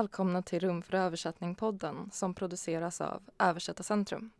[0.00, 4.30] välkomna till Rum för översättning-podden som produceras av Översättarcentrum.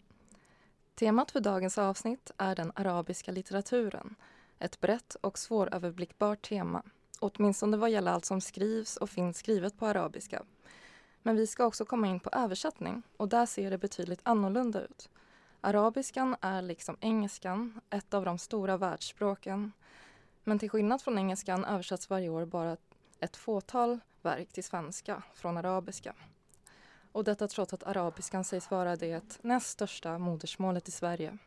[0.95, 4.15] Temat för dagens avsnitt är den arabiska litteraturen.
[4.59, 6.83] Ett brett och svåröverblickbart tema,
[7.19, 10.43] åtminstone vad gäller allt som skrivs och finns skrivet på arabiska.
[11.23, 15.09] Men vi ska också komma in på översättning och där ser det betydligt annorlunda ut.
[15.61, 19.73] Arabiskan är liksom engelskan ett av de stora världsspråken.
[20.45, 22.77] Men till skillnad från engelskan översätts varje år bara
[23.18, 26.15] ett fåtal verk till svenska från arabiska.
[27.13, 31.39] Och detta trots att arabiskan sägs vara det näst största modersmålet i Sverige.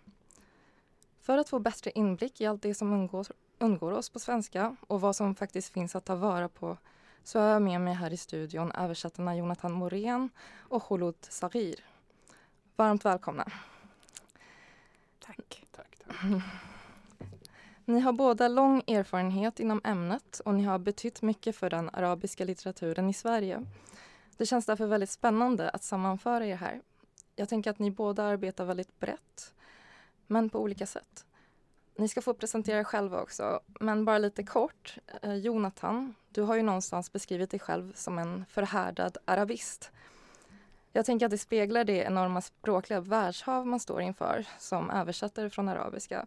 [1.21, 3.27] För att få bättre inblick i allt det som undgår,
[3.59, 6.77] undgår oss på svenska och vad som faktiskt finns att ta vara på
[7.23, 11.85] så har jag med mig här i studion översättarna Jonathan Morén och Khulud Saghir.
[12.75, 13.51] Varmt välkomna.
[15.19, 15.67] Tack.
[15.71, 16.15] Tack, tack.
[17.85, 22.45] Ni har båda lång erfarenhet inom ämnet och ni har betytt mycket för den arabiska
[22.45, 23.65] litteraturen i Sverige.
[24.37, 26.81] Det känns därför väldigt spännande att sammanföra er här.
[27.35, 29.53] Jag tänker att ni båda arbetar väldigt brett,
[30.27, 31.25] men på olika sätt.
[31.95, 34.97] Ni ska få presentera er själva också, men bara lite kort.
[35.21, 39.91] Eh, Jonathan, du har ju någonstans beskrivit dig själv som en förhärdad arabist.
[40.91, 45.69] Jag tänker att det speglar det enorma språkliga världshav man står inför som översättare från
[45.69, 46.25] arabiska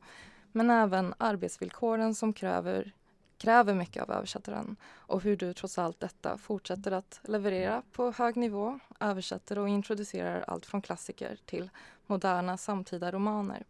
[0.56, 2.92] men även arbetsvillkoren som kräver,
[3.38, 8.36] kräver mycket av översättaren och hur du trots allt detta fortsätter att leverera på hög
[8.36, 11.70] nivå, översätter och introducerar allt från klassiker till
[12.06, 13.64] moderna samtida romaner.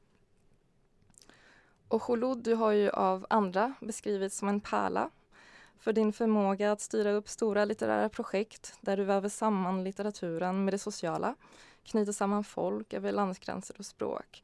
[1.88, 5.10] Och Khulud, du har ju av andra beskrivits som en pärla
[5.78, 10.74] för din förmåga att styra upp stora litterära projekt där du väver samman litteraturen med
[10.74, 11.34] det sociala,
[11.84, 14.42] knyter samman folk över landsgränser och språk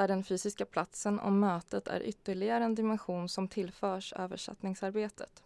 [0.00, 5.42] där den fysiska platsen och mötet är ytterligare en dimension som tillförs översättningsarbetet.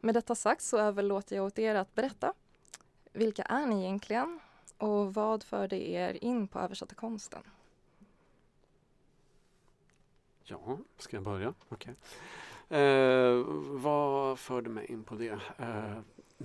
[0.00, 2.32] Med detta sagt så överlåter jag åt er att berätta.
[3.12, 4.40] Vilka är ni egentligen
[4.78, 7.42] och vad förde er in på översättarkonsten?
[10.44, 11.54] Ja, ska jag börja?
[11.68, 11.94] Okej.
[12.68, 13.44] Eh,
[13.82, 15.38] vad förde mig in på det?
[15.58, 15.98] Eh,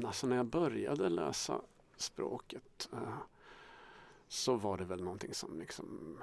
[0.06, 1.62] alltså när jag började läsa
[1.98, 3.18] språket eh,
[4.28, 6.18] så var det väl någonting som liksom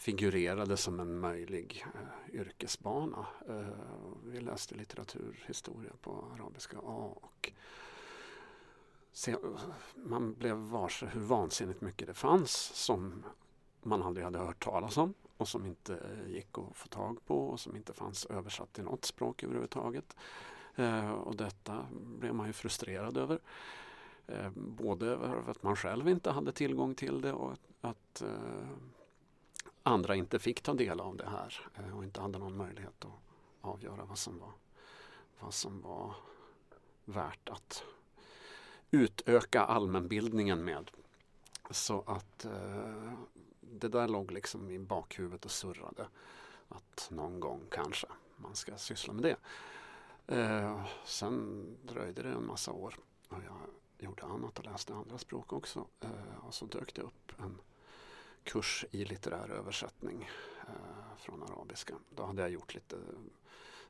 [0.00, 3.26] figurerade som en möjlig eh, yrkesbana.
[3.48, 3.66] Eh,
[4.24, 7.52] vi läste litteraturhistoria på arabiska A och
[9.12, 9.36] se,
[9.94, 13.24] man blev varse hur vansinnigt mycket det fanns som
[13.82, 17.48] man aldrig hade hört talas om och som inte eh, gick att få tag på
[17.48, 20.16] och som inte fanns översatt till något språk överhuvudtaget.
[20.76, 23.38] Eh, och detta blev man ju frustrerad över.
[24.26, 28.68] Eh, både över att man själv inte hade tillgång till det och att eh,
[29.82, 33.20] andra inte fick ta del av det här eh, och inte hade någon möjlighet att
[33.60, 34.52] avgöra vad som var,
[35.40, 36.14] vad som var
[37.04, 37.84] värt att
[38.90, 40.90] utöka allmänbildningen med.
[41.70, 43.12] Så att eh,
[43.60, 46.08] det där låg liksom i bakhuvudet och surrade.
[46.68, 49.36] Att någon gång kanske man ska syssla med det.
[50.36, 52.94] Eh, sen dröjde det en massa år
[53.28, 53.60] och jag
[53.98, 55.86] gjorde annat och läste andra språk också.
[56.00, 57.58] Eh, och så dök det upp en
[58.44, 60.30] kurs i litterär översättning
[60.68, 61.94] eh, från arabiska.
[62.10, 62.96] Då hade jag gjort lite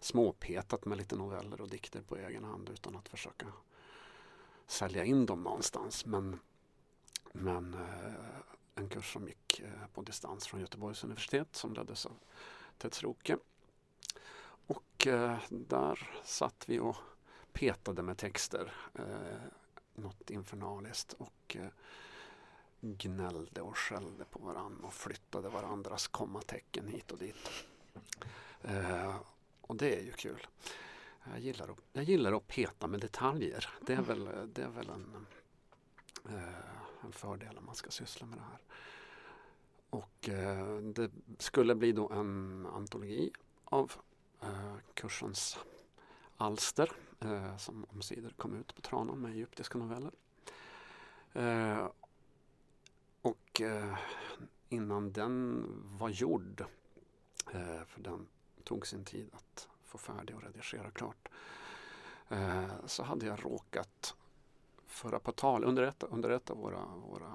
[0.01, 3.47] småpetat med lite noveller och dikter på egen hand utan att försöka
[4.67, 6.07] sälja in dem någonstans.
[6.07, 6.39] Men,
[7.33, 8.41] men eh,
[8.75, 12.17] en kurs som gick eh, på distans från Göteborgs universitet som leddes av
[12.79, 13.37] Ted Roke.
[14.67, 16.97] Och eh, där satt vi och
[17.53, 18.73] petade med texter.
[18.95, 19.43] Eh,
[19.95, 21.13] något infernaliskt.
[21.13, 21.69] Och eh,
[22.81, 27.51] gnällde och skällde på varandra och flyttade varandras kommatecken hit och dit.
[28.63, 29.17] Eh,
[29.61, 30.47] och det är ju kul.
[31.25, 33.69] Jag gillar, att, jag gillar att peta med detaljer.
[33.87, 35.27] Det är väl, det är väl en,
[36.29, 38.61] eh, en fördel om man ska syssla med det här.
[39.91, 43.31] Och eh, det skulle bli då en antologi
[43.65, 43.93] av
[44.43, 45.59] eh, kursens
[46.37, 50.13] alster eh, som omsider kom ut på Tranan med egyptiska noveller.
[53.23, 53.99] Och eh,
[54.69, 55.65] innan den
[55.99, 56.65] var gjord,
[57.53, 58.27] eh, för den
[58.65, 61.29] tog sin tid att få färdig och redigera klart,
[62.29, 64.15] eh, så hade jag råkat
[64.87, 67.33] föra på tal under ett, under ett av våra, våra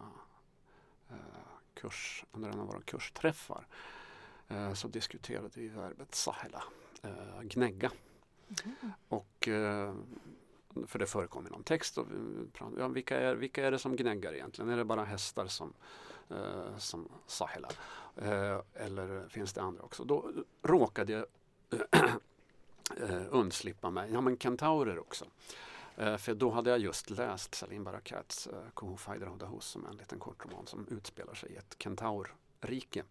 [1.74, 3.68] kurs, under en av våra kursträffar
[4.74, 6.64] så diskuterade vi verbet sahela,
[7.44, 7.92] gnägga.
[8.64, 8.92] Mm.
[9.08, 9.50] Och
[10.88, 11.98] för det förekommer någon text.
[11.98, 12.08] Och,
[12.78, 14.70] ja, vilka, är, vilka är det som gnäggar egentligen?
[14.70, 15.74] Är det bara hästar som,
[16.30, 17.70] eh, som sahela?
[18.16, 20.04] Eh, eller finns det andra också?
[20.04, 20.32] Då
[20.64, 21.26] råkade jag
[23.02, 25.26] eh, undslippa mig, ja men kentaurer också.
[25.98, 29.90] Eh, för då hade jag just läst Salim Barakats eh, Kuhu Faider Hodahus som är
[29.90, 33.04] en liten kortroman som utspelar sig i ett kentaurrike.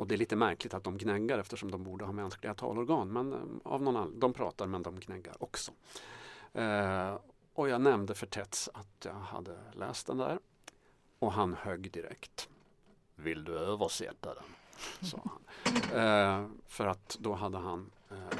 [0.00, 3.12] Och det är lite märkligt att de gnäggar eftersom de borde ha mänskliga talorgan.
[3.12, 5.72] Men eh, av någon annan, de pratar men de gnäggar också.
[6.52, 7.18] Eh,
[7.54, 10.38] och jag nämnde för Tets att jag hade läst den där.
[11.18, 12.48] Och han högg direkt.
[13.14, 14.44] Vill du översätta den?
[15.08, 15.42] sa han.
[15.74, 18.38] Eh, för att då hade han eh,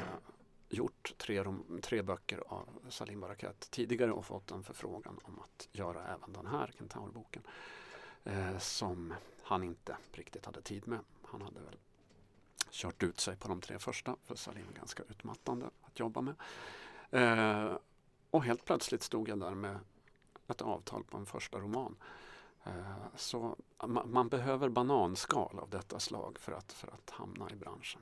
[0.69, 1.43] gjort tre,
[1.81, 6.47] tre böcker av Salim Barakat tidigare och fått en förfrågan om att göra även den
[6.47, 7.43] här Kentaurboken.
[8.23, 9.13] Eh, som
[9.43, 10.99] han inte riktigt hade tid med.
[11.23, 11.77] Han hade väl
[12.71, 16.35] kört ut sig på de tre första för Salim är ganska utmattande att jobba med.
[17.11, 17.77] Eh,
[18.31, 19.79] och helt plötsligt stod jag där med
[20.47, 21.95] ett avtal på en första roman.
[22.63, 23.55] Eh, så
[24.05, 28.01] man, behöver bananskal av detta slag för att, för att hamna i branschen.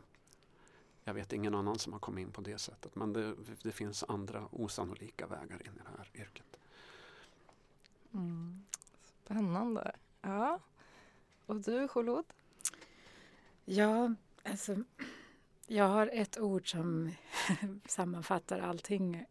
[1.04, 4.04] Jag vet ingen annan som har kommit in på det sättet men det, det finns
[4.04, 6.60] andra osannolika vägar in i det här yrket.
[8.14, 8.66] Mm.
[9.02, 9.96] Spännande.
[10.22, 10.60] Ja.
[11.46, 12.26] Och du, Khulud?
[13.66, 14.76] Ja, alltså
[15.68, 17.12] jag har ett ord som
[17.86, 19.26] sammanfattar allting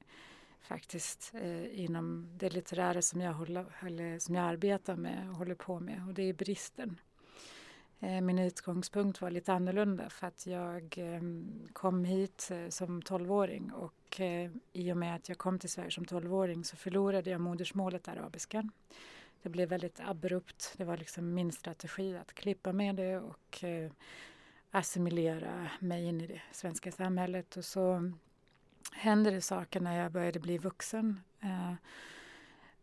[0.69, 5.81] faktiskt eh, inom det litterära som jag, håller, som jag arbetar med och håller på
[5.81, 7.01] med och det är bristen.
[8.01, 11.23] Eh, min utgångspunkt var lite annorlunda för att jag eh,
[11.73, 15.91] kom hit eh, som tolvåring och eh, i och med att jag kom till Sverige
[15.91, 18.71] som tolvåring så förlorade jag modersmålet arabiskan.
[19.43, 20.75] Det blev väldigt abrupt.
[20.77, 23.91] Det var liksom min strategi att klippa med det och eh,
[24.71, 27.57] assimilera mig in i det svenska samhället.
[27.57, 28.13] Och så
[28.93, 31.21] hände det saker när jag började bli vuxen.
[31.41, 31.73] Eh,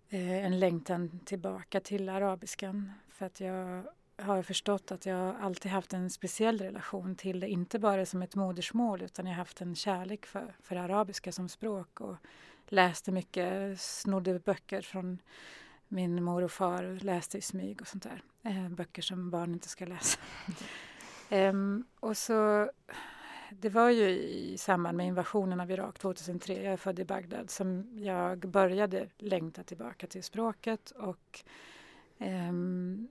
[0.10, 2.92] eh, en längtan tillbaka till arabiskan.
[3.10, 3.84] För att jag
[4.18, 7.48] har förstått att jag alltid haft en speciell relation till det.
[7.48, 11.50] Inte bara som ett modersmål utan jag har haft en kärlek för, för arabiska som
[11.50, 12.02] språk.
[12.02, 12.16] Och
[12.68, 15.20] läste mycket, snodde böcker från
[15.88, 18.22] min mor och far läste i smyg och sånt där.
[18.44, 20.20] Eh, böcker som barn inte ska läsa.
[21.30, 22.70] um, och så
[23.60, 27.50] det var ju i samband med invasionen av Irak 2003, jag är född i Bagdad,
[27.50, 31.44] som jag började längta tillbaka till språket och
[32.18, 32.54] eh,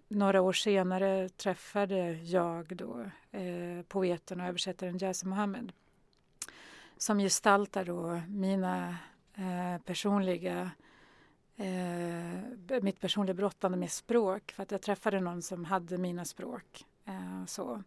[0.08, 5.72] några år senare träffade jag då eh, poeten och översättaren Jassim Mohammed
[6.96, 8.96] som gestaltar då mina
[9.34, 10.70] eh, personliga
[11.56, 14.52] eh, mitt personliga brottande med språk.
[14.52, 16.84] För att jag träffade någon som hade mina språk.
[17.06, 17.82] Eh, så.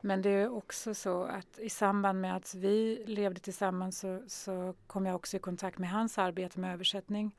[0.00, 4.74] Men det är också så att i samband med att vi levde tillsammans så, så
[4.86, 7.32] kom jag också i kontakt med hans arbete med översättning.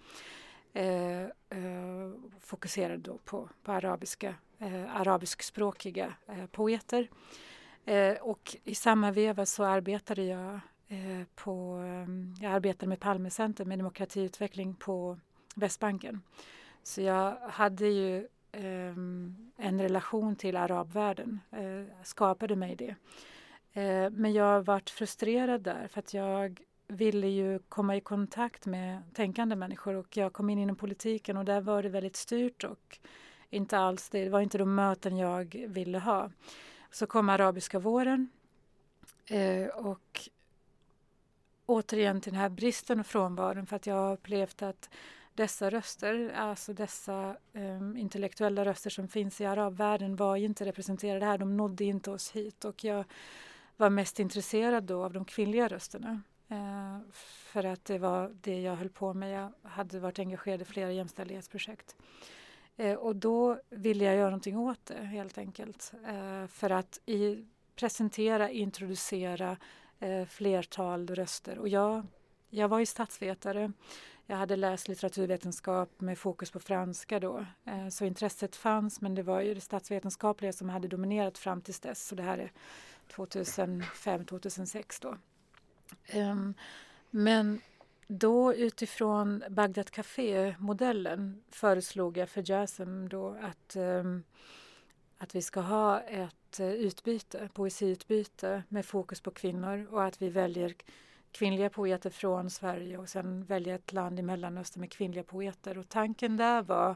[0.73, 7.09] Eh, eh, fokuserade då på, på arabiska, eh, arabiskspråkiga eh, poeter.
[7.85, 13.65] Eh, och i samma veva så arbetade jag eh, på, eh, jag arbetade med Palmecenter
[13.65, 15.19] med demokratiutveckling på
[15.55, 16.21] Västbanken.
[16.83, 22.95] Så jag hade ju Ehm, en relation till arabvärlden, eh, skapade mig det.
[23.73, 29.01] Eh, men jag varit frustrerad där för att jag ville ju komma i kontakt med
[29.13, 32.99] tänkande människor och jag kom in inom politiken och där var det väldigt styrt och
[33.49, 36.31] inte alls det, det var inte de möten jag ville ha.
[36.91, 38.29] Så kom arabiska våren
[39.25, 40.29] eh, och
[41.65, 44.89] återigen till den här bristen och frånvaron för att jag har upplevt att
[45.39, 51.37] dessa röster, alltså dessa um, intellektuella röster som finns i arabvärlden var inte representerade här.
[51.37, 53.05] De nådde inte oss hit och jag
[53.77, 56.21] var mest intresserad då av de kvinnliga rösterna.
[56.51, 59.31] Uh, för att det var det jag höll på med.
[59.31, 61.95] Jag hade varit engagerad i flera jämställdhetsprojekt.
[62.79, 65.93] Uh, och då ville jag göra någonting åt det helt enkelt.
[66.09, 69.57] Uh, för att i, presentera, introducera
[70.29, 71.59] flertal röster.
[71.59, 72.05] Och jag,
[72.49, 73.71] jag var ju statsvetare.
[74.29, 77.45] Jag hade läst litteraturvetenskap med fokus på franska då.
[77.65, 81.79] Eh, så intresset fanns men det var ju det statsvetenskapliga som hade dominerat fram tills
[81.79, 82.07] dess.
[82.07, 82.51] Så det här är
[83.13, 85.17] 2005-2006 då.
[86.05, 86.53] Ehm,
[87.09, 87.61] men
[88.07, 94.23] då utifrån Bagdad Café-modellen föreslog jag för Jasem då att, ehm,
[95.17, 100.29] att vi ska ha ett eh, utbyte, poesiutbyte med fokus på kvinnor och att vi
[100.29, 100.75] väljer
[101.31, 105.77] kvinnliga poeter från Sverige och sen välja ett land i Mellanöstern med kvinnliga poeter.
[105.77, 106.95] Och tanken där var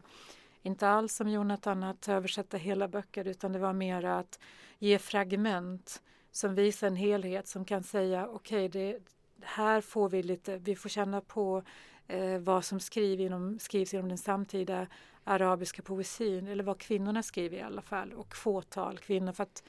[0.62, 4.40] inte alls som Jonathan att översätta hela böcker utan det var mer att
[4.80, 9.00] ge fragment som visar en helhet som kan säga okej, okay,
[9.42, 11.64] här får vi lite, vi får känna på
[12.08, 14.88] eh, vad som skrivs inom, skrivs inom den samtida
[15.24, 19.64] arabiska poesin eller vad kvinnorna skriver i alla fall och fåtal kvinnor för att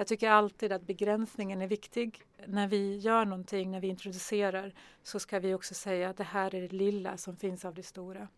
[0.00, 2.22] jag tycker alltid att begränsningen är viktig.
[2.46, 6.54] När vi gör någonting, när vi introducerar, så ska vi också säga att det här
[6.54, 8.28] är det lilla som finns av det stora.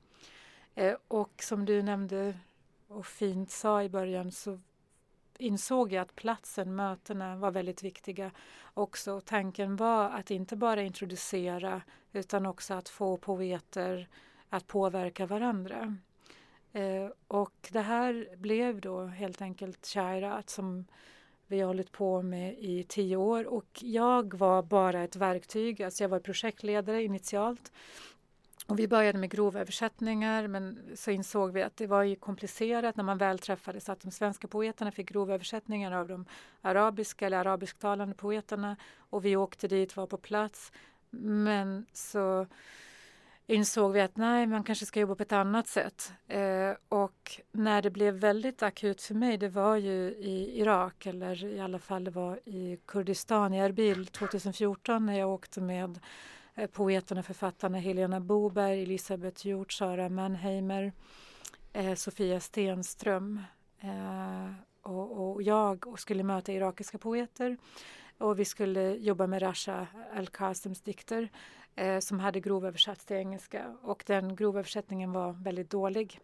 [0.75, 2.38] Eh, och som du nämnde
[2.88, 4.61] och fint sa i början så
[5.38, 8.31] insåg jag att platsen, mötena var väldigt viktiga
[8.75, 9.21] också.
[9.21, 14.09] Tanken var att inte bara introducera utan också att få poeter
[14.49, 15.97] att påverka varandra.
[16.73, 20.87] Eh, och det här blev då helt enkelt Shairat som
[21.50, 26.04] vi har hållit på med i tio år och jag var bara ett verktyg, alltså
[26.04, 27.73] jag var projektledare initialt.
[28.66, 33.04] Och vi började med grovöversättningar men så insåg vi att det var ju komplicerat när
[33.04, 36.25] man väl träffades att de svenska poeterna fick grovöversättningar av de
[36.61, 40.73] arabiska eller arabisktalande poeterna och vi åkte dit, var på plats.
[41.11, 42.47] Men så
[43.50, 46.12] insåg vi att nej, man kanske ska jobba på ett annat sätt.
[46.28, 51.45] Eh, och när det blev väldigt akut för mig, det var ju i Irak eller
[51.45, 55.99] i alla fall det var i Kurdistan, i Erbil 2014 när jag åkte med
[56.54, 60.92] eh, poeterna och författarna Helena Boberg, Elisabeth Hjort, Sara Mannheimer,
[61.73, 63.40] eh, Sofia Stenström
[63.80, 64.52] eh,
[64.83, 67.57] och, och, jag och skulle möta irakiska poeter
[68.21, 71.28] och vi skulle jobba med Rasha Al-Qasems dikter eh,
[71.81, 76.21] Eh, som hade grovöversatts till engelska och den grovöversättningen var väldigt dålig.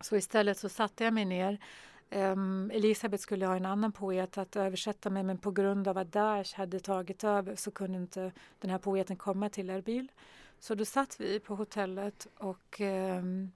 [0.00, 1.58] Så istället så satte jag mig ner.
[2.10, 6.12] Um, Elisabeth skulle ha en annan poet att översätta med men på grund av att
[6.12, 10.12] Daesh hade tagit över så kunde inte den här poeten komma till Erbil.
[10.60, 13.52] Så då satt vi på hotellet och um,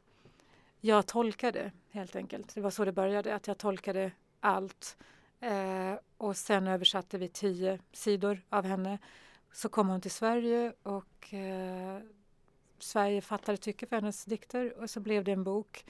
[0.80, 2.54] jag tolkade helt enkelt.
[2.54, 4.96] Det var så det började, att jag tolkade allt.
[5.42, 8.98] Uh, och sen översatte vi tio sidor av henne
[9.52, 11.98] så kom hon till Sverige och eh,
[12.78, 15.84] Sverige fattade tycke för hennes dikter och så blev det en bok.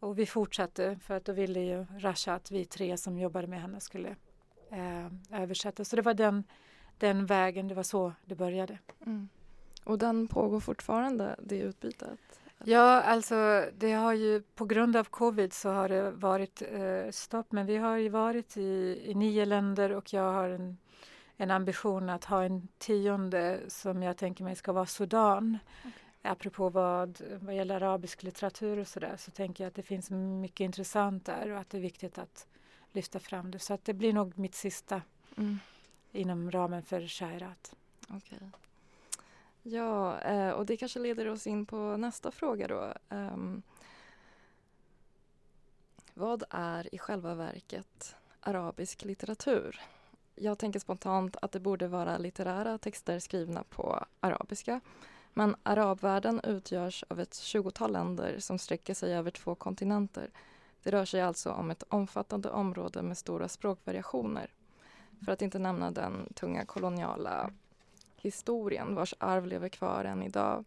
[0.00, 3.60] Och vi fortsatte för att då ville ju Rasha att vi tre som jobbade med
[3.60, 4.16] henne skulle
[4.70, 5.84] eh, översätta.
[5.84, 6.44] Så det var den,
[6.98, 8.78] den vägen, det var så det började.
[9.06, 9.28] Mm.
[9.84, 12.18] Och den pågår fortfarande, det utbytet?
[12.64, 17.52] Ja, alltså det har ju på grund av covid så har det varit eh, stopp
[17.52, 20.76] men vi har ju varit i, i nio länder och jag har en
[21.40, 25.58] en ambition att ha en tionde som jag tänker mig ska vara Sudan.
[25.80, 25.92] Okay.
[26.22, 30.64] Apropå vad, vad gäller arabisk litteratur och sådär så tänker jag att det finns mycket
[30.64, 32.46] intressant där och att det är viktigt att
[32.92, 33.58] lyfta fram det.
[33.58, 35.02] Så att det blir nog mitt sista
[35.36, 35.58] mm.
[36.12, 37.74] inom ramen för Shairat.
[38.08, 38.38] Okay.
[39.62, 42.94] Ja, eh, och det kanske leder oss in på nästa fråga då.
[43.08, 43.62] Um,
[46.14, 49.80] vad är i själva verket arabisk litteratur?
[50.40, 54.80] Jag tänker spontant att det borde vara litterära texter skrivna på arabiska.
[55.34, 60.30] Men arabvärlden utgörs av ett tjugotal länder som sträcker sig över två kontinenter.
[60.82, 64.50] Det rör sig alltså om ett omfattande område med stora språkvariationer.
[65.24, 67.50] För att inte nämna den tunga koloniala
[68.16, 70.64] historien vars arv lever kvar än idag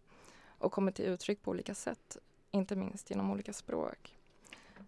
[0.58, 2.16] och kommer till uttryck på olika sätt,
[2.50, 4.18] inte minst genom olika språk.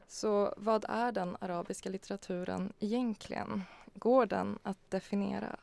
[0.06, 3.62] Så vad är den arabiska litteraturen egentligen?
[3.94, 5.56] Går den att definiera?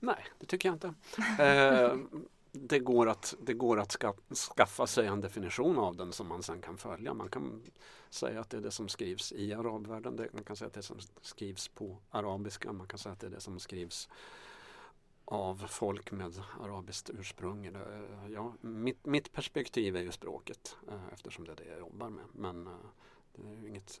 [0.00, 0.94] Nej, det tycker jag inte.
[1.42, 1.96] eh,
[2.52, 4.14] det, går att, det går att ska,
[4.56, 7.14] skaffa sig en definition av den som man sen kan följa.
[7.14, 7.62] Man kan
[8.10, 10.28] säga att det är det som skrivs i arabvärlden.
[10.32, 12.72] Man kan säga att det är det som skrivs på arabiska.
[12.72, 14.08] Man kan säga att det är det som skrivs
[15.24, 17.66] av folk med arabiskt ursprung.
[17.66, 22.10] Eh, ja, mitt, mitt perspektiv är ju språket eh, eftersom det är det jag jobbar
[22.10, 22.24] med.
[22.32, 22.72] Men eh,
[23.32, 24.00] det är inget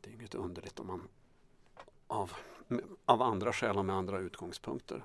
[0.00, 1.08] det är inget underligt om man
[2.06, 2.32] av,
[3.04, 5.04] av andra skäl och med andra utgångspunkter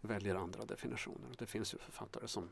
[0.00, 1.28] väljer andra definitioner.
[1.38, 2.50] Det finns ju författare som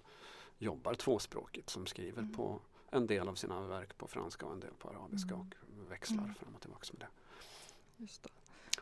[0.58, 2.34] jobbar tvåspråkigt som skriver mm.
[2.34, 5.46] på en del av sina verk på franska och en del på arabiska mm.
[5.46, 6.34] och växlar mm.
[6.34, 7.08] fram och tillbaka med det.
[8.02, 8.28] Just det.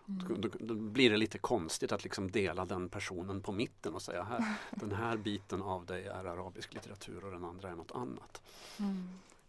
[0.08, 0.40] Mm.
[0.40, 4.22] Då, då, blir det lite konstigt att liksom dela den personen på mitten och säga
[4.22, 8.42] här, den här biten av dig är arabisk litteratur och den andra är något annat.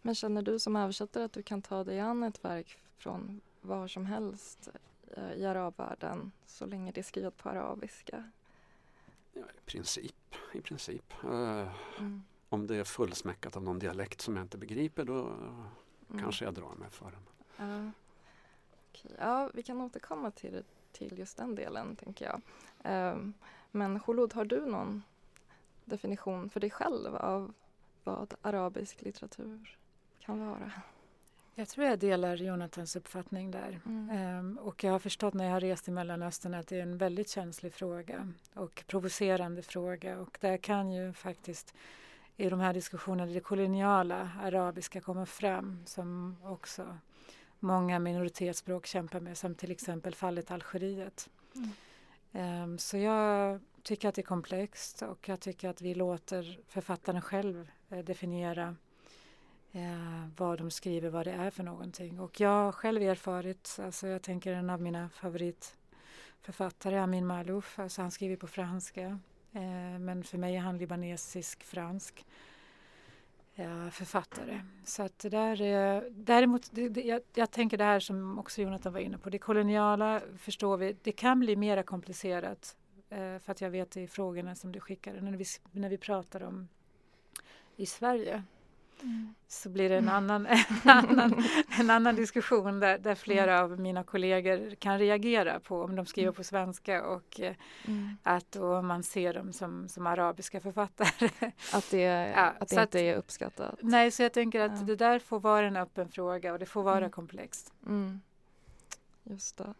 [0.02, 3.88] Men känner du som översättare att du kan ta dig an ett verk från var
[3.88, 4.68] som helst
[5.16, 8.30] eh, i arabvärlden så länge det är skrivet på arabiska?
[9.32, 10.34] Ja, I princip.
[10.52, 11.14] I princip.
[11.24, 11.68] Uh,
[11.98, 12.22] mm.
[12.48, 15.66] Om det är fullsmäckat av någon dialekt som jag inte begriper då uh,
[16.10, 16.22] mm.
[16.22, 17.68] kanske jag drar mig för den.
[17.68, 17.90] Uh,
[18.90, 19.12] okay.
[19.18, 22.40] Ja, vi kan återkomma till, till just den delen tänker jag.
[23.12, 23.34] Um,
[23.70, 25.02] men Holod, har du någon
[25.84, 27.54] definition för dig själv av
[28.04, 29.78] vad arabisk litteratur
[30.26, 30.72] kan vara.
[31.54, 33.80] Jag tror jag delar Jonathans uppfattning där.
[33.86, 34.38] Mm.
[34.38, 36.98] Um, och jag har förstått när jag har rest i Mellanöstern att det är en
[36.98, 41.74] väldigt känslig fråga och provocerande fråga och där kan ju faktiskt
[42.36, 46.98] i de här diskussionerna det koloniala arabiska komma fram som också
[47.58, 51.30] många minoritetsspråk kämpar med som till exempel fallet Algeriet.
[51.54, 52.62] Mm.
[52.62, 57.22] Um, så jag tycker att det är komplext och jag tycker att vi låter författaren
[57.22, 58.76] själv eh, definiera
[59.72, 62.20] eh, vad de skriver, vad det är för någonting.
[62.20, 68.02] Och jag har själv erfarit, alltså jag tänker en av mina favoritförfattare, Amin Malouf, alltså
[68.02, 69.18] han skriver på franska.
[69.52, 72.26] Eh, men för mig är han libanesisk-fransk
[73.54, 74.60] eh, författare.
[74.84, 78.62] Så att det där är, däremot, det, det, jag, jag, tänker det här som också
[78.62, 82.76] Jonathan var inne på, det koloniala förstår vi, det kan bli mera komplicerat
[83.08, 86.42] eh, för att jag vet i frågorna som du skickade när vi, när vi pratar
[86.42, 86.68] om
[87.76, 88.42] i Sverige.
[89.02, 89.34] Mm.
[89.48, 90.46] Så blir det en annan,
[90.84, 91.44] en annan,
[91.78, 93.64] en annan diskussion där, där flera mm.
[93.64, 96.34] av mina kollegor kan reagera på om de skriver mm.
[96.34, 97.54] på svenska och eh,
[97.84, 98.16] mm.
[98.22, 101.30] att då man ser dem som, som arabiska författare.
[101.72, 102.02] Att det,
[102.36, 103.78] ja, att det inte att, är uppskattat?
[103.80, 104.86] Nej, så jag tänker att ja.
[104.86, 107.10] det där får vara en öppen fråga och det får vara mm.
[107.10, 107.72] komplext.
[107.86, 108.20] Mm.
[109.22, 109.74] Just det.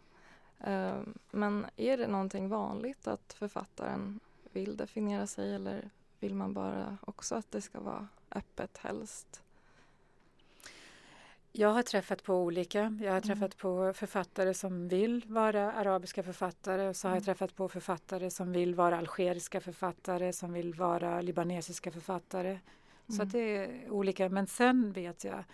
[0.66, 4.20] Uh, men är det någonting vanligt att författaren
[4.52, 5.90] vill definiera sig eller
[6.22, 9.42] vill man bara också att det ska vara öppet helst?
[11.52, 12.78] Jag har träffat på olika.
[12.78, 13.22] Jag har mm.
[13.22, 17.24] träffat på författare som vill vara arabiska författare och så har jag mm.
[17.24, 22.50] träffat på författare som vill vara algeriska författare, som vill vara libanesiska författare.
[22.50, 22.60] Mm.
[23.08, 24.28] Så det är olika.
[24.28, 25.44] Men sen vet jag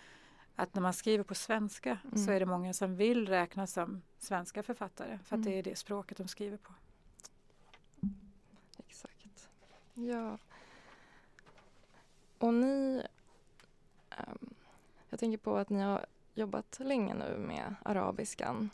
[0.55, 2.25] att när man skriver på svenska mm.
[2.25, 5.59] så är det många som vill räknas som svenska författare för att det mm.
[5.59, 6.73] är det språket de skriver på.
[8.87, 9.49] Exakt.
[9.93, 10.37] Ja.
[12.39, 13.03] Och ni...
[14.27, 14.53] Um,
[15.09, 18.69] jag tänker på att ni har jobbat länge nu med arabiskan.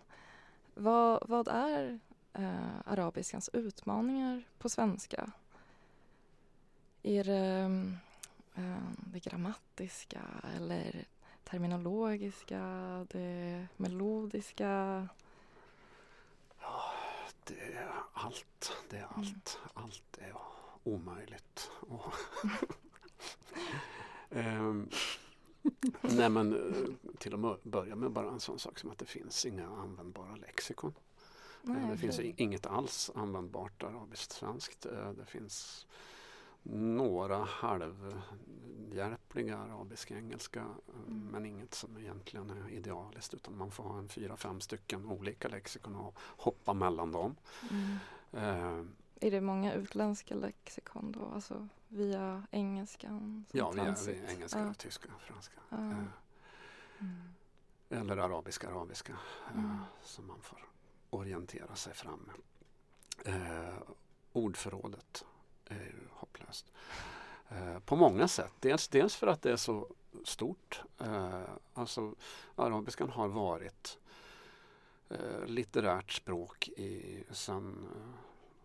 [0.73, 1.99] Vad, vad är
[2.39, 5.31] uh, arabiskans utmaningar på svenska?
[7.03, 7.97] Är det um,
[8.97, 10.21] det grammatiska
[10.55, 11.05] eller
[11.43, 12.61] terminologiska,
[13.09, 15.07] det melodiska?
[16.59, 16.91] Ja,
[17.43, 18.77] det är allt.
[18.89, 19.59] Det är allt.
[19.61, 19.69] Mm.
[19.73, 20.33] Allt är
[20.83, 21.71] omöjligt
[24.35, 24.89] um,
[26.01, 26.59] nej men eh,
[27.17, 30.93] till att börja med bara en sån sak som att det finns inga användbara lexikon.
[31.61, 34.85] Nej, det finns inget alls användbart arabiskt-svenskt.
[34.85, 35.87] Eh, det finns
[36.73, 40.65] några halvhjälpliga arabisk-engelska
[41.07, 41.27] mm.
[41.31, 45.47] men inget som egentligen är idealiskt utan man får ha en fyra, fem stycken olika
[45.47, 47.35] lexikon och hoppa mellan dem.
[47.71, 47.97] Mm.
[48.33, 48.85] Uh,
[49.21, 53.45] är det många utländska lexikon då, alltså via engelskan?
[53.51, 54.73] Ja, via, via engelska, ja.
[54.73, 55.55] tyska, franska.
[55.69, 55.77] Ja.
[55.77, 56.03] Uh,
[56.99, 57.29] mm.
[57.89, 59.13] Eller arabiska, arabiska
[59.55, 60.59] uh, som man får
[61.09, 62.35] orientera sig fram med.
[64.33, 65.25] ordförrådet
[65.65, 66.71] är ju hopplöst.
[67.49, 68.53] Eh, på många sätt.
[68.59, 69.87] Dels, dels för att det är så
[70.23, 70.81] stort.
[70.99, 71.41] Eh,
[71.73, 72.15] alltså
[72.55, 73.97] arabiskan har varit
[75.09, 77.87] eh, litterärt språk i sedan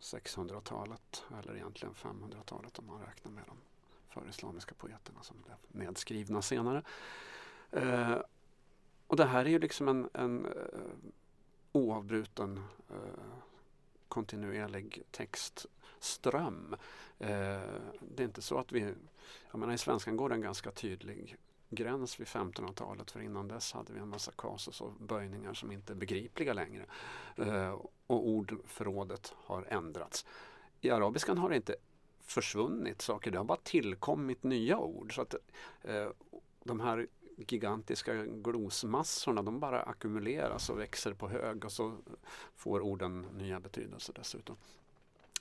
[0.01, 3.57] 600-talet eller egentligen 500-talet om man räknar med de
[4.09, 6.83] förislamiska poeterna som blev nedskrivna senare.
[7.71, 8.17] Eh,
[9.07, 10.53] och det här är ju liksom en, en eh,
[11.73, 13.25] oavbruten eh,
[14.09, 16.77] kontinuerlig textström.
[17.19, 17.61] Eh,
[18.01, 18.95] det är inte så att vi,
[19.51, 21.37] jag menar i svenskan går det en ganska tydlig
[21.71, 25.93] gräns vid 1500-talet för innan dess hade vi en massa kasus och böjningar som inte
[25.93, 26.87] är begripliga längre.
[27.37, 30.27] Eh, och ordförrådet har ändrats.
[30.81, 31.77] I arabiskan har det inte
[32.21, 35.15] försvunnit saker, det har bara tillkommit nya ord.
[35.15, 35.35] Så att
[35.83, 36.09] eh,
[36.65, 37.07] de här
[37.37, 41.97] gigantiska glosmassorna de bara ackumuleras och växer på hög och så
[42.57, 44.57] får orden nya betydelser dessutom.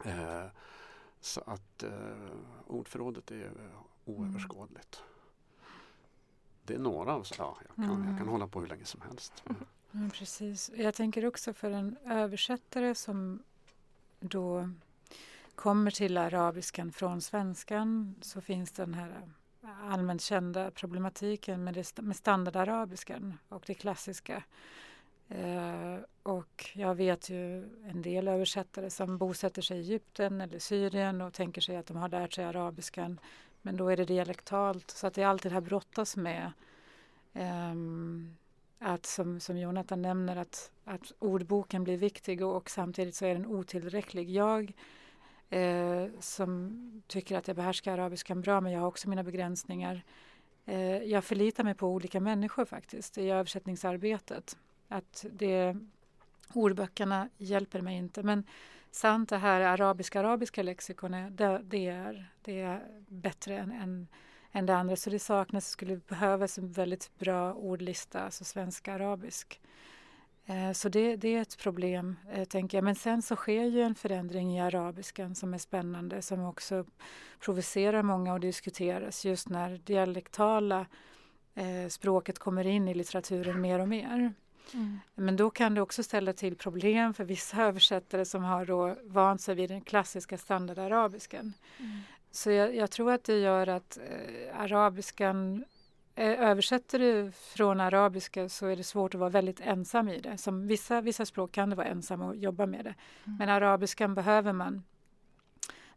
[0.05, 0.45] Eh,
[1.21, 2.31] så att eh,
[2.67, 5.03] ordförrådet är eh, oöverskådligt.
[6.69, 8.09] Det är några av ja, jag kan, mm.
[8.09, 9.43] jag kan hålla på hur länge som helst.
[9.93, 10.71] Mm, precis.
[10.75, 13.43] Jag tänker också för en översättare som
[14.19, 14.69] då
[15.55, 19.21] kommer till arabiskan från svenskan så finns den här
[19.89, 24.43] allmänt kända problematiken med, det, med standardarabiskan och det klassiska.
[25.29, 31.21] Eh, och jag vet ju en del översättare som bosätter sig i Egypten eller Syrien
[31.21, 33.19] och tänker sig att de har lärt sig arabiskan.
[33.61, 36.51] Men då är det dialektalt så att det alltid det här brottas med
[37.33, 38.35] Um, ehm,
[38.79, 43.33] att som, som Jonathan nämner att, att ordboken blir viktig och, och samtidigt så är
[43.33, 44.29] den otillräcklig.
[44.29, 44.73] Jag
[45.49, 50.03] eh, som tycker att jag behärskar arabiskan bra men jag har också mina begränsningar.
[50.65, 54.57] Eh, jag förlitar mig på olika människor faktiskt i översättningsarbetet.
[54.87, 55.77] Att det,
[56.53, 58.23] ordböckerna hjälper mig inte.
[58.23, 58.43] Men
[58.91, 64.07] sant, det här arabiska-arabiska lexikonet, det, det, är, det är bättre än, än,
[64.51, 64.95] än det andra.
[64.95, 69.61] Så det saknas, skulle behövas en väldigt bra ordlista, alltså svenska-arabisk.
[70.49, 72.83] Eh, så det, det, är ett problem, eh, tänker jag.
[72.83, 76.85] Men sen så sker ju en förändring i arabiskan som är spännande, som också
[77.39, 80.85] provocerar många och diskuteras just när dialektala
[81.55, 84.33] eh, språket kommer in i litteraturen mer och mer.
[84.73, 84.99] Mm.
[85.15, 89.41] Men då kan det också ställa till problem för vissa översättare som har då vant
[89.41, 91.53] sig vid den klassiska standardarabiskan.
[91.77, 91.99] Mm.
[92.31, 95.65] Så jag, jag, tror att det gör att eh, arabiskan
[96.15, 100.37] eh, Översätter du från arabiska så är det svårt att vara väldigt ensam i det.
[100.37, 102.95] Som vissa, vissa språk kan du vara ensam och jobba med det.
[103.25, 103.37] Mm.
[103.37, 104.83] Men arabiskan behöver man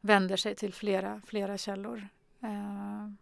[0.01, 2.09] vända sig till flera, flera källor.
[2.43, 3.13] Uh,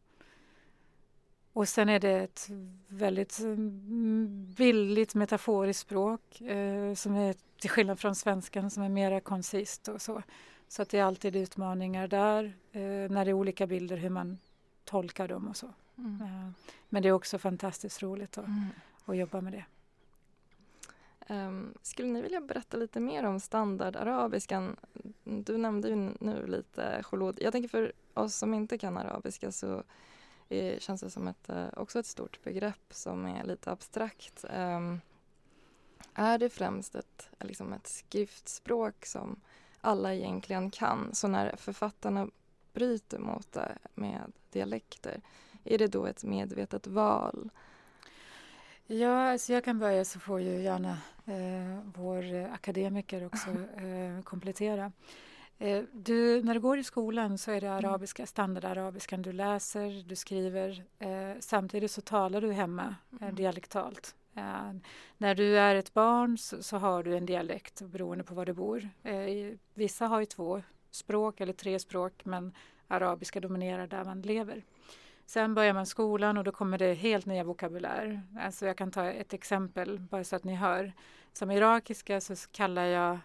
[1.61, 2.49] och sen är det ett
[2.88, 9.20] väldigt mm, billigt metaforiskt språk eh, som är till skillnad från svenskan som är mer
[9.20, 10.23] koncist och så.
[10.68, 14.38] Så att det är alltid utmaningar där eh, när det är olika bilder hur man
[14.85, 15.68] tolkar dem och så.
[15.99, 16.23] Mm.
[16.23, 16.51] Eh,
[16.88, 18.64] men det är också fantastiskt roligt att, mm.
[19.05, 19.64] att jobba med det.
[21.35, 24.77] Um, skulle ni vilja berätta lite mer om standardarabiskan?
[25.25, 27.38] Du nämnde ju nu lite cholod.
[27.42, 29.83] Jag tänker för oss som inte kan arabiska så
[30.50, 34.44] är, känns det som ett, eh, också ett stort begrepp som är lite abstrakt.
[34.56, 35.00] Um,
[36.14, 39.40] är det främst ett, liksom ett skriftspråk som
[39.80, 41.14] alla egentligen kan?
[41.14, 42.28] Så när författarna
[42.72, 45.20] bryter mot det med dialekter,
[45.64, 47.50] är det då ett medvetet val?
[48.86, 54.92] Ja, alltså jag kan börja så får ju gärna eh, vår akademiker också eh, komplettera.
[55.62, 57.85] Eh, du, när du går i skolan så är det mm.
[57.85, 60.85] arabiska, standardarabiskan du läser, du skriver.
[60.99, 63.35] Eh, samtidigt så talar du hemma eh, mm.
[63.35, 64.14] dialektalt.
[64.35, 64.73] Eh,
[65.18, 68.53] när du är ett barn så, så, har du en dialekt beroende på var du
[68.53, 68.88] bor.
[69.03, 72.53] Eh, vissa har ju två språk eller tre språk men
[72.88, 74.64] arabiska dominerar där man lever.
[75.27, 78.23] Sen börjar man skolan och då kommer det helt nya vokabulär.
[78.40, 80.92] Alltså jag kan ta ett exempel bara så att ni hör.
[81.33, 83.18] Som irakiska så kallar jag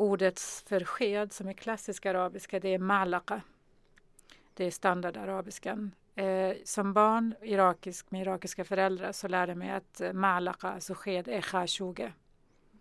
[0.00, 3.42] Ordets för sked som är klassisk arabiska, det är malaka.
[4.54, 5.94] Det är standardarabiskan.
[6.14, 10.94] Eh, som barn irakisk, med irakiska föräldrar så lärde jag mig att eh, malaka, alltså
[10.94, 12.12] sked, är khashuge.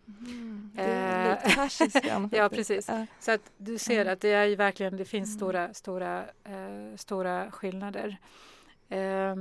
[0.07, 2.29] Mm, det är lite persiskan.
[2.33, 2.89] ja, precis.
[3.19, 5.37] Så att du ser att det är verkligen, det finns mm.
[5.37, 8.17] stora, stora, eh, stora skillnader.
[8.89, 9.35] Eh,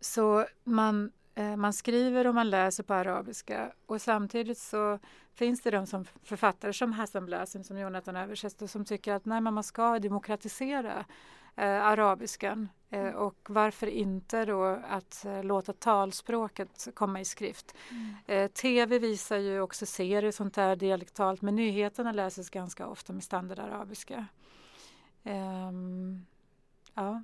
[0.00, 1.21] så man Eh,
[1.56, 4.98] man skriver och man läser på arabiska och samtidigt så
[5.34, 9.40] finns det de som författare som Hassan Blasim som Jonathan översätter som tycker att nej,
[9.40, 11.04] men man ska demokratisera
[11.56, 13.14] eh, arabiskan eh, mm.
[13.14, 17.74] och varför inte då att eh, låta talspråket komma i skrift.
[17.90, 18.14] Mm.
[18.26, 23.24] Eh, Tv visar ju också serier sånt där dialektalt men nyheterna läses ganska ofta med
[23.24, 24.26] standardarabiska.
[25.24, 26.26] Um,
[26.94, 27.22] ja.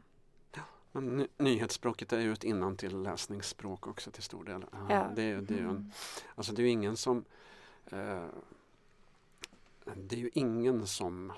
[1.01, 4.65] Men nyhetsspråket är ju ett innantill läsningsspråk också till stor del.
[4.89, 5.11] Ja.
[5.17, 5.91] Det, det, är ju en, mm.
[6.35, 7.25] alltså det är ingen som
[7.87, 8.25] eh,
[9.95, 11.33] Det är ju ingen som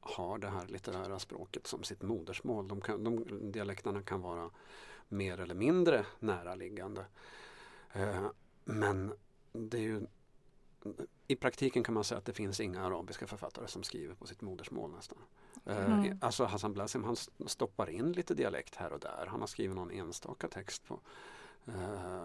[0.00, 2.68] har det här litterära språket som sitt modersmål.
[2.68, 4.50] De, kan, de dialekterna kan vara
[5.08, 7.06] mer eller mindre näraliggande.
[7.92, 8.26] Eh,
[8.64, 9.12] men
[9.52, 10.06] det är ju
[11.26, 14.40] i praktiken kan man säga att det finns inga arabiska författare som skriver på sitt
[14.40, 15.18] modersmål nästan.
[15.66, 16.18] Eh, mm.
[16.20, 19.26] Alltså Hassan Blasim han stoppar in lite dialekt här och där.
[19.28, 21.00] Han har skrivit någon enstaka text på
[21.66, 22.24] eh,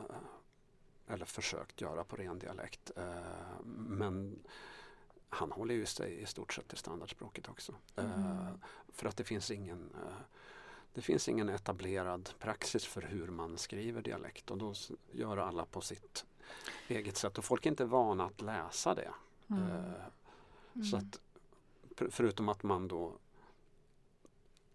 [1.08, 2.92] eller försökt göra på ren dialekt.
[2.98, 4.40] Eh, men
[5.30, 7.74] han håller ju sig i stort sett till standardspråket också.
[7.96, 8.12] Mm.
[8.12, 8.48] Eh,
[8.90, 9.90] för att det finns ingen
[10.94, 14.74] det finns ingen etablerad praxis för hur man skriver dialekt och då
[15.12, 16.26] gör alla på sitt
[16.88, 19.12] eget sätt och folk är inte vana att läsa det.
[19.48, 19.64] Mm.
[20.76, 20.86] Mm.
[20.86, 21.20] Så att
[22.12, 23.14] förutom att man då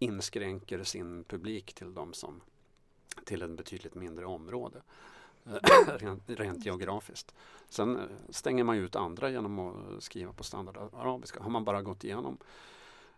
[0.00, 2.40] inskränker sin publik till de som
[3.24, 4.82] till ett betydligt mindre område
[5.46, 5.52] eh,
[5.98, 7.34] rent, rent geografiskt.
[7.68, 11.42] Sen eh, stänger man ut andra genom att skriva på standardarabiska.
[11.42, 12.38] Har man bara gått igenom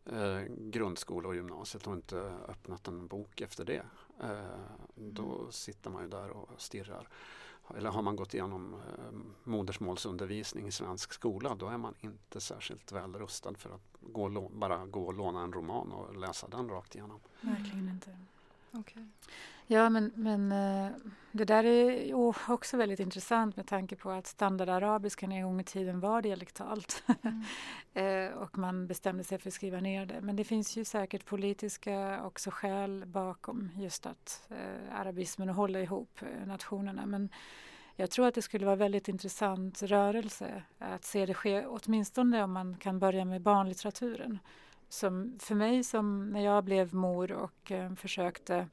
[0.06, 2.16] eh, grundskola och gymnasiet och inte
[2.48, 3.82] öppnat en bok efter det
[4.22, 4.60] eh,
[4.94, 7.08] då sitter man ju där och stirrar
[7.77, 12.92] eller har man gått igenom eh, modersmålsundervisning i svensk skola då är man inte särskilt
[12.92, 16.94] väl rustad för att gå bara gå och låna en roman och läsa den rakt
[16.94, 17.20] igenom.
[17.40, 18.18] Verkligen inte.
[18.72, 19.02] Okay.
[19.66, 20.90] Ja, men, men eh,
[21.32, 22.14] det där är
[22.50, 27.04] också väldigt intressant med tanke på att standardarabiskan en gång i tiden var dialektalt.
[27.22, 27.44] Mm.
[27.94, 30.20] Eh, och man bestämde sig för att skriva ner det.
[30.20, 35.80] Men det finns ju säkert politiska också skäl bakom just att eh, arabismen och hålla
[35.80, 37.06] ihop nationerna.
[37.06, 37.28] Men
[37.96, 42.52] jag tror att det skulle vara väldigt intressant rörelse att se det ske, åtminstone om
[42.52, 44.38] man kan börja med barnlitteraturen
[44.92, 48.68] som för mig som när jag blev mor och eh, försökte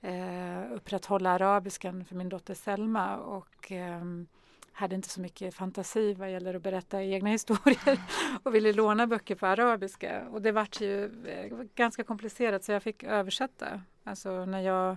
[0.00, 4.04] eh, upprätthålla arabiskan för min dotter Selma och eh,
[4.72, 8.00] hade inte så mycket fantasi vad gäller att berätta egna historier
[8.42, 10.28] och ville låna böcker på arabiska.
[10.28, 13.82] Och det vart ju eh, ganska komplicerat så jag fick översätta.
[14.04, 14.96] Alltså när jag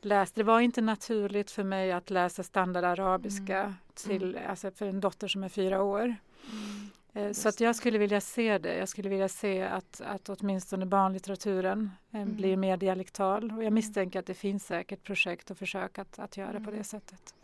[0.00, 3.74] läste, det var inte naturligt för mig att läsa standard arabiska mm.
[3.94, 4.50] till, mm.
[4.50, 6.02] Alltså för en dotter som är fyra år.
[6.02, 6.90] Mm.
[7.14, 8.76] Eh, så att jag skulle vilja se det.
[8.76, 12.36] Jag skulle vilja se att, att åtminstone barnlitteraturen eh, mm.
[12.36, 13.44] blir mer dialektal.
[13.44, 13.74] Och jag mm.
[13.74, 16.64] misstänker att det finns säkert projekt och försök att, att göra mm.
[16.64, 17.34] på det sättet.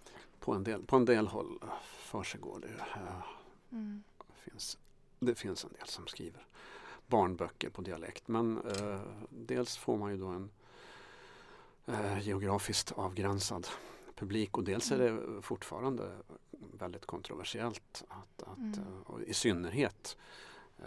[0.41, 1.59] På en del, på en del håll
[1.99, 3.01] försiggår det.
[3.73, 4.03] Mm.
[4.29, 4.79] Det, finns,
[5.19, 6.47] det finns en del som skriver
[7.07, 8.29] barnböcker på dialekt.
[8.29, 10.51] Men eh, dels får man ju då en
[11.87, 13.67] eh, geografiskt avgränsad
[14.15, 15.37] publik och dels är mm.
[15.37, 16.11] det fortfarande
[16.79, 18.05] väldigt kontroversiellt.
[18.09, 19.05] Att, att, mm.
[19.09, 20.17] Eh, I synnerhet
[20.79, 20.85] eh,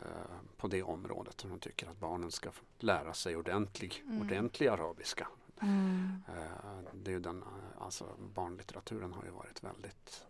[0.57, 1.45] på det området.
[1.45, 4.21] Man tycker att barnen ska lära sig ordentlig, mm.
[4.21, 5.27] ordentlig arabiska.
[5.61, 6.21] Mm.
[6.27, 7.43] Eh, det är den,
[7.79, 10.25] alltså barnlitteraturen har ju varit väldigt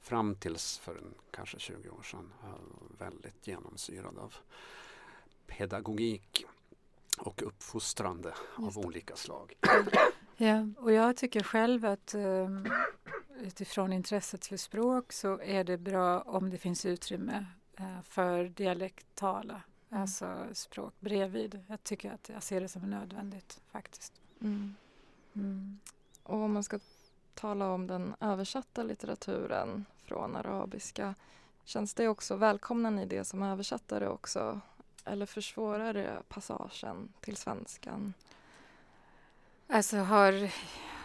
[0.00, 2.32] fram tills för en, kanske 20 år sedan
[2.98, 4.34] väldigt genomsyrad av
[5.46, 6.46] pedagogik
[7.18, 9.54] och uppfostrande av olika slag.
[10.36, 12.68] Ja, och jag tycker själv att um,
[13.40, 17.46] utifrån intresset för språk så är det bra om det finns utrymme
[17.80, 20.02] uh, för dialektala mm.
[20.02, 21.64] alltså språk bredvid.
[21.66, 24.12] Jag tycker att jag ser det som nödvändigt faktiskt.
[24.40, 24.74] Mm.
[25.34, 25.78] Mm.
[26.22, 26.78] Och om man ska
[27.34, 31.14] tala om den översatta litteraturen från arabiska
[31.64, 34.60] känns det också, välkomnar ni det som översättare också?
[35.04, 38.14] Eller försvårar det passagen till svenskan?
[39.68, 40.50] Alltså har,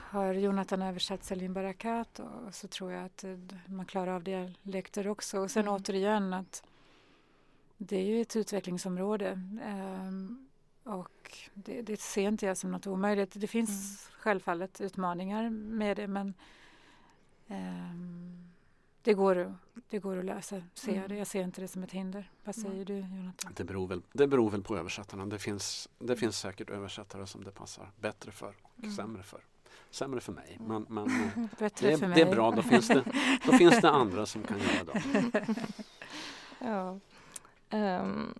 [0.10, 3.26] har Jonathan översatt Salim Barakat och så tror jag att
[3.65, 5.39] man klarar av dialekter också.
[5.39, 5.74] Och sen mm.
[5.74, 6.63] återigen att
[7.78, 9.32] det är ju ett utvecklingsområde.
[9.65, 10.48] Um,
[10.84, 13.32] och det, det ser inte jag som något omöjligt.
[13.36, 14.19] Det finns mm.
[14.19, 16.34] självfallet utmaningar med det men
[17.48, 18.50] um,
[19.02, 19.56] det, går,
[19.89, 21.02] det går att lösa, ser mm.
[21.02, 21.15] jag det.
[21.15, 22.32] Jag ser inte det som ett hinder.
[22.43, 22.86] Vad säger mm.
[22.86, 23.54] du Jonathan?
[23.56, 25.26] Det beror, väl, det beror väl på översättarna.
[25.26, 28.95] Det finns, det finns säkert översättare som det passar bättre för och mm.
[28.95, 29.41] sämre för.
[29.91, 31.08] Sämre för mig, men, men
[31.60, 32.52] det, det, är bra.
[32.52, 33.04] Då finns, det,
[33.45, 35.45] då finns det andra som kan göra det.
[36.60, 36.99] ja.
[37.71, 38.39] Um,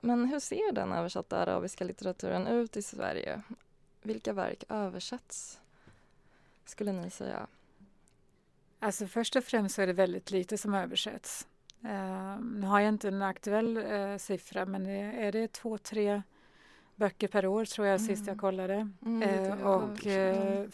[0.00, 3.42] men hur ser den översatta arabiska litteraturen ut i Sverige?
[4.02, 5.60] Vilka verk översätts,
[6.64, 7.46] skulle ni säga?
[8.80, 11.46] Alltså först och främst så är det väldigt lite som översätts.
[11.84, 16.22] Uh, nu har jag inte en aktuell uh, siffra men det, är det två, tre
[16.96, 18.06] böcker per år tror jag mm.
[18.06, 18.38] sist jag mm.
[18.38, 18.88] kollade.
[19.06, 19.98] Mm, uh, och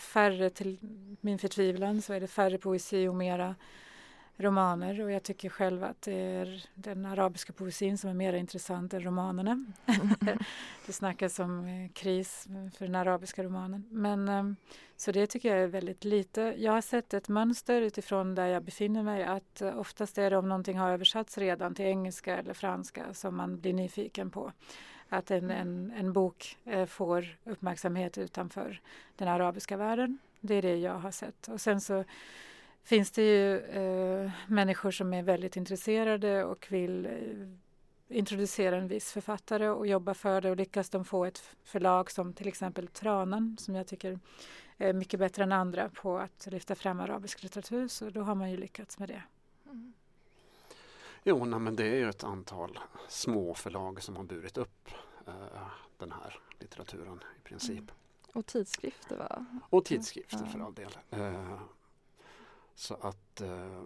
[0.00, 0.78] färre till
[1.20, 3.54] min förtvivlan så är det färre poesi och mera
[4.36, 8.94] romaner och jag tycker själv att det är den arabiska poesin som är mer intressant
[8.94, 9.64] än romanerna.
[10.86, 12.46] det snackas om eh, kris
[12.78, 13.84] för den arabiska romanen.
[13.90, 14.56] Men, ehm,
[14.96, 16.54] så det tycker jag är väldigt lite.
[16.58, 20.36] Jag har sett ett mönster utifrån där jag befinner mig att eh, oftast är det
[20.36, 24.52] om någonting har översatts redan till engelska eller franska som man blir nyfiken på.
[25.12, 28.80] Att en, en, en bok eh, får uppmärksamhet utanför
[29.16, 30.18] den arabiska världen.
[30.40, 31.48] Det är det jag har sett.
[31.48, 32.04] Och sen så
[32.84, 39.12] finns det ju eh, människor som är väldigt intresserade och vill eh, introducera en viss
[39.12, 43.56] författare och jobba för det och lyckas de få ett förlag som till exempel Tranan
[43.60, 44.18] som jag tycker
[44.78, 48.50] är mycket bättre än andra på att lyfta fram arabisk litteratur så då har man
[48.50, 49.22] ju lyckats med det.
[49.66, 49.92] Mm.
[51.24, 54.88] Jo, nej, men det är ju ett antal små förlag som har burit upp
[55.26, 55.66] eh,
[55.98, 57.78] den här litteraturen i princip.
[57.78, 57.94] Mm.
[58.32, 59.46] Och tidskrifter va?
[59.70, 60.98] Och tidskrifter för all del.
[61.10, 61.60] Eh,
[62.74, 63.82] så att eh,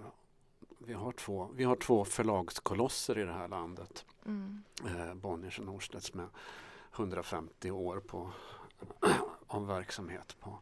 [0.78, 4.06] vi, har två, vi har två förlagskolosser i det här landet.
[4.26, 4.62] Mm.
[4.86, 6.28] Eh, Bonniers och Norstedts med
[6.94, 8.30] 150 år på,
[9.46, 10.58] av verksamhet på,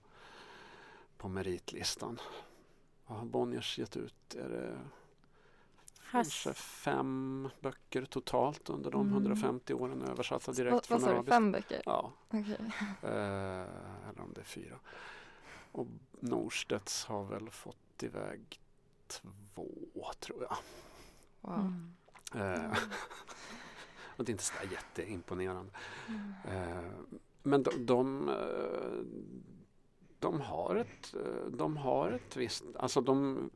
[1.17, 2.21] på meritlistan.
[3.07, 4.35] Vad har Bonniers gett ut?
[4.35, 4.79] Är det
[6.15, 9.13] kanske fem böcker totalt under de mm.
[9.13, 11.33] 150 åren översatta direkt från arabiska?
[11.33, 11.83] Fem böcker?
[11.85, 12.13] Ja.
[12.29, 12.57] Okay.
[13.03, 13.67] Eh,
[14.09, 14.79] eller om det är fyra.
[15.73, 15.87] Och
[16.21, 18.61] Norstedts har väl fått iväg
[19.07, 20.57] två, tror jag.
[21.41, 21.59] Wow.
[21.59, 21.93] Mm.
[22.35, 22.79] Eh,
[24.17, 25.73] och det är inte så jätteimponerande.
[26.09, 26.33] Mm.
[26.49, 26.91] Eh,
[27.43, 29.05] men de, de, eh,
[30.19, 33.51] de, har ett, eh, de har ett visst, alltså de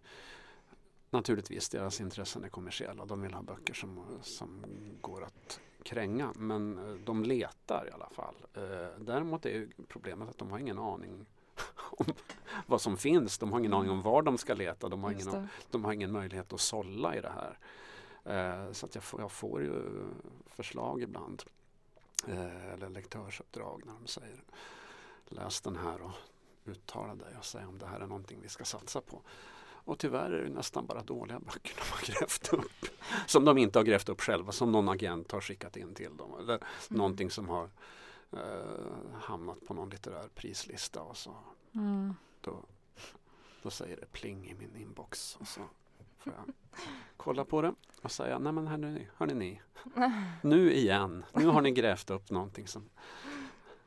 [1.11, 3.05] Naturligtvis, deras intressen är kommersiella.
[3.05, 4.65] De vill ha böcker som, som
[5.01, 6.33] går att kränga.
[6.37, 8.35] Men eh, de letar i alla fall.
[8.99, 11.27] Däremot är problemet att de har ingen aning
[11.75, 12.07] om
[12.67, 13.39] vad som finns.
[13.39, 14.89] De har ingen aning om var de ska leta.
[14.89, 17.59] De har, ingen, de har ingen möjlighet att sålla i det här.
[18.29, 19.83] Eh, så att jag får, jag får ju
[20.47, 21.43] förslag ibland.
[22.27, 24.43] Eh, eller lektörsuppdrag när de säger
[25.27, 26.11] läs den här och
[26.65, 29.23] uttala dig och säg om det här är någonting vi ska satsa på.
[29.89, 32.87] Och tyvärr är det nästan bara dåliga böcker de har grävt upp.
[33.27, 36.35] Som de inte har grävt upp själva, som någon agent har skickat in till dem.
[36.39, 36.67] Eller mm.
[36.89, 37.69] någonting som har
[38.33, 41.03] eh, hamnat på någon litterär prislista.
[41.03, 41.37] Och så,
[41.75, 42.15] mm.
[42.41, 42.65] då,
[43.63, 45.37] då säger det pling i min inbox.
[45.41, 45.61] Och så
[46.19, 46.55] får jag
[47.17, 49.61] kolla på det och säga, nej men hörni, hörni ni,
[50.43, 52.91] nu igen, nu har ni grävt upp någonting som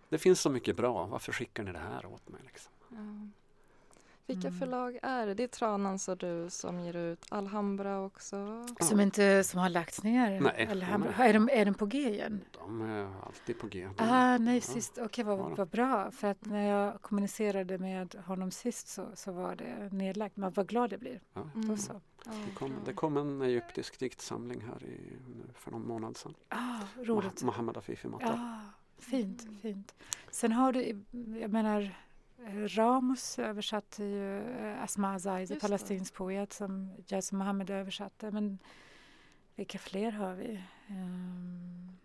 [0.10, 2.42] det finns så mycket bra, varför skickar ni det här åt mig?
[2.46, 2.72] Liksom?
[2.90, 3.41] Ja.
[4.32, 4.60] Vilka mm.
[4.60, 5.34] förlag är det?
[5.34, 8.66] Det är Tranans och du som ger ut Alhambra också?
[8.80, 10.40] Som inte som har lagts ner?
[10.40, 10.68] Nej.
[10.72, 11.14] Alhambra.
[11.14, 12.42] Är, de, är de på G igen?
[12.52, 13.90] De är alltid på G.
[13.98, 14.62] De, ah, nej, ja.
[14.62, 14.92] sist.
[14.92, 16.12] Okej, okay, vad, vad bra.
[16.12, 20.38] För att när jag kommunicerade med honom sist så, så var det nedlagt.
[20.38, 21.22] Men vad glad jag blir.
[21.34, 21.50] Ja.
[21.56, 21.78] Mm.
[21.78, 22.02] Så.
[22.24, 25.18] Det, kom, det kom en egyptisk diktsamling här i,
[25.54, 26.34] för någon månad sedan.
[26.50, 27.44] Ah, roligt.
[27.44, 28.34] Mohammed Afifi Matta.
[28.34, 28.60] Ah,
[29.02, 29.96] fint, fint.
[30.32, 31.04] Sen har du,
[31.42, 31.96] jag menar
[32.50, 38.32] Ramos översatte ju eh, Asma Zaizi, palestinsk poet som Jason Mohammed översatte.
[38.32, 38.60] Men
[39.56, 40.64] vilka fler har vi?
[40.90, 41.98] Um...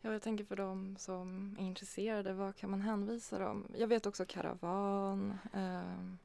[0.00, 3.66] Ja, jag tänker för dem som är intresserade, vad kan man hänvisa dem?
[3.76, 5.38] Jag vet också Karavan.
[5.52, 6.18] Um,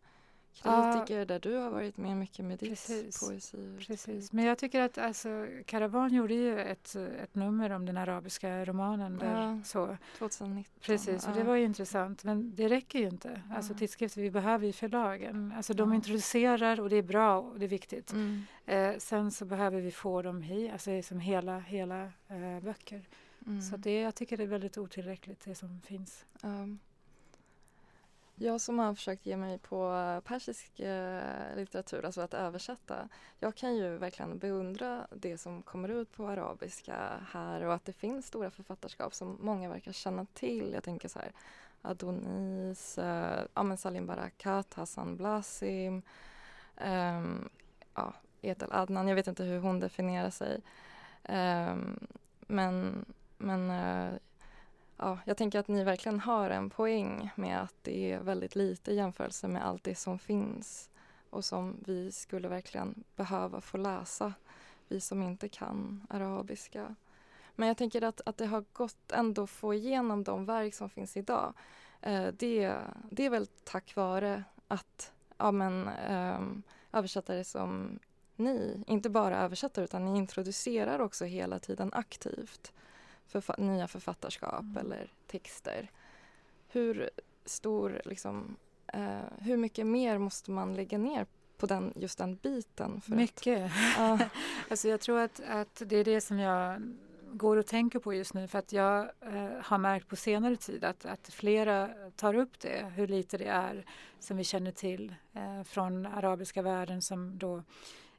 [0.53, 2.87] kritiker ja, där du har varit med mycket med ditt
[3.19, 3.77] poesi.
[3.87, 8.65] Precis, men jag tycker att alltså, Caravan gjorde ju ett, ett nummer om den arabiska
[8.65, 9.17] romanen.
[9.17, 9.97] Där, ja, så.
[10.17, 10.73] 2019.
[10.81, 12.23] Precis, och det var ju intressant.
[12.23, 13.41] Men det räcker ju inte.
[13.55, 15.53] Alltså tidskrifter, vi behöver ju förlagen.
[15.57, 18.13] Alltså de introducerar och det är bra och det är viktigt.
[18.13, 18.43] Mm.
[18.65, 23.01] Eh, sen så behöver vi få dem hit, alltså som hela, hela eh, böcker.
[23.45, 23.61] Mm.
[23.61, 26.25] Så det, jag tycker det är väldigt otillräckligt det som finns.
[26.43, 26.79] Um.
[28.43, 33.09] Jag som har försökt ge mig på eh, persisk eh, litteratur, alltså att översätta.
[33.39, 36.95] Jag kan ju verkligen beundra det som kommer ut på arabiska
[37.31, 40.73] här och att det finns stora författarskap som många verkar känna till.
[40.73, 41.31] Jag tänker så här
[41.81, 46.01] Adonis, eh, ja, Salim Barakat, Hassan Blasim,
[46.77, 47.23] eh,
[47.95, 49.07] ja, Etel Adnan.
[49.07, 50.61] Jag vet inte hur hon definierar sig.
[51.23, 51.75] Eh,
[52.39, 53.05] men
[53.37, 54.13] men eh,
[55.03, 58.91] ja, jag tänker att ni verkligen har en poäng med att det är väldigt lite
[58.91, 60.89] i jämförelse med allt det som finns
[61.29, 64.33] och som vi skulle verkligen behöva få läsa,
[64.87, 66.95] vi som inte kan arabiska.
[67.55, 70.89] Men jag tänker att, att det har gått ändå att få igenom de verk som
[70.89, 71.53] finns idag.
[72.01, 72.75] Eh, det,
[73.09, 76.39] det är väl tack vare att ja, men, eh,
[76.91, 77.99] översättare som
[78.35, 82.73] ni, inte bara översättare utan ni introducerar också hela tiden aktivt
[83.27, 84.77] förfa nya författarskap mm.
[84.77, 85.91] eller texter.
[86.67, 87.09] Hur
[87.45, 88.55] stor, liksom,
[88.87, 91.25] eh, hur mycket mer måste man lägga ner
[91.57, 93.01] på den, just den biten?
[93.05, 93.71] mycket.
[93.97, 94.27] Att, uh.
[94.69, 96.81] alltså jag tror att, att det är det som jag
[97.33, 100.83] går och tänker på just nu för att jag eh, har märkt på senare tid
[100.83, 103.85] att, att flera tar upp det, hur lite det är
[104.19, 107.63] som vi känner till eh, från arabiska världen som då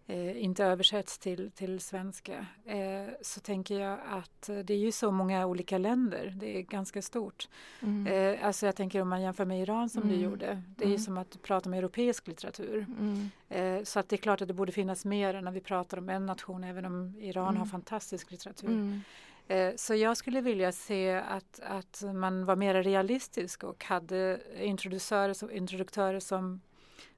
[0.07, 5.11] eh, inte översätts till, till svenska eh, så tänker jag att det är ju så
[5.11, 6.33] många olika länder.
[6.37, 7.49] Det är ganska stort.
[7.83, 8.07] Mm.
[8.07, 10.14] Eh, alltså jag tänker om man jämför med Iran som mm.
[10.14, 10.62] du gjorde.
[10.77, 10.99] Det är mm.
[10.99, 12.87] som att prata om europeisk litteratur.
[12.99, 13.31] Mm.
[13.49, 16.09] Eh, så att det är klart att det borde finnas mer när vi pratar om
[16.09, 17.67] en nation även om Iran har mm.
[17.67, 19.01] fantastisk litteratur.
[19.49, 25.53] Eh, så jag skulle vilja se att, att man var mer realistisk och hade introducörer,
[25.53, 26.61] introduktörer som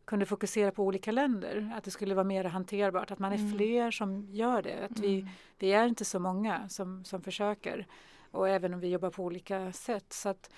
[0.07, 3.53] kunde fokusera på olika länder, att det skulle vara mer hanterbart, att man är mm.
[3.53, 4.85] fler som gör det.
[4.91, 5.29] Att vi, mm.
[5.59, 7.87] vi är inte så många som, som försöker
[8.31, 10.13] och även om vi jobbar på olika sätt.
[10.13, 10.51] Så att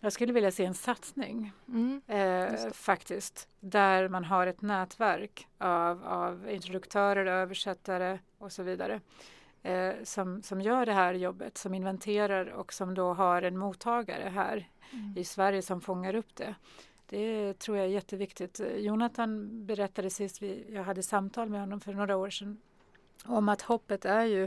[0.00, 2.02] jag skulle vilja se en satsning mm.
[2.06, 9.00] eh, faktiskt, där man har ett nätverk av, av introduktörer, översättare och så vidare.
[9.62, 14.28] Eh, som, som gör det här jobbet, som inventerar och som då har en mottagare
[14.28, 15.14] här mm.
[15.18, 16.54] i Sverige som fångar upp det.
[17.14, 18.60] Det tror jag är jätteviktigt.
[18.76, 22.60] Jonathan berättade sist vi, jag hade samtal med honom för några år sedan
[23.24, 24.44] om att hoppet är ju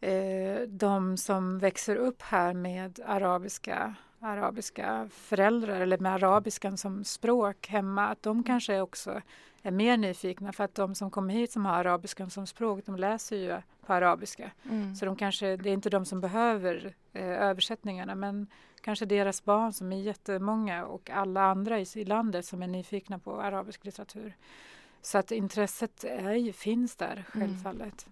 [0.00, 7.68] eh, de som växer upp här med arabiska, arabiska föräldrar eller med arabiskan som språk
[7.68, 9.20] hemma, att de kanske också
[9.62, 12.96] är mer nyfikna för att de som kommer hit som har arabiskan som språk, de
[12.96, 14.50] läser ju på arabiska.
[14.70, 14.94] Mm.
[14.94, 18.46] Så de kanske, det är inte de som behöver eh, översättningarna men
[18.80, 23.18] kanske deras barn som är jättemånga och alla andra i, i landet som är nyfikna
[23.18, 24.36] på arabisk litteratur.
[25.02, 27.24] Så att intresset är, finns där mm.
[27.24, 28.06] självfallet.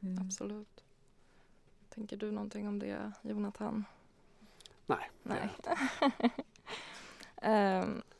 [0.00, 0.26] Mm.
[0.26, 0.84] Absolut.
[1.88, 3.84] Tänker du någonting om det Jonathan?
[4.86, 5.10] Nej.
[5.22, 5.50] Nej.
[7.82, 8.02] um,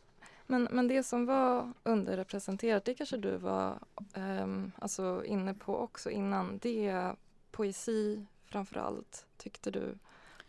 [0.46, 3.78] Men, men det som var underrepresenterat, det kanske du var
[4.14, 6.58] um, alltså inne på också innan.
[6.58, 7.16] Det är
[7.50, 9.98] poesi framför allt, tyckte du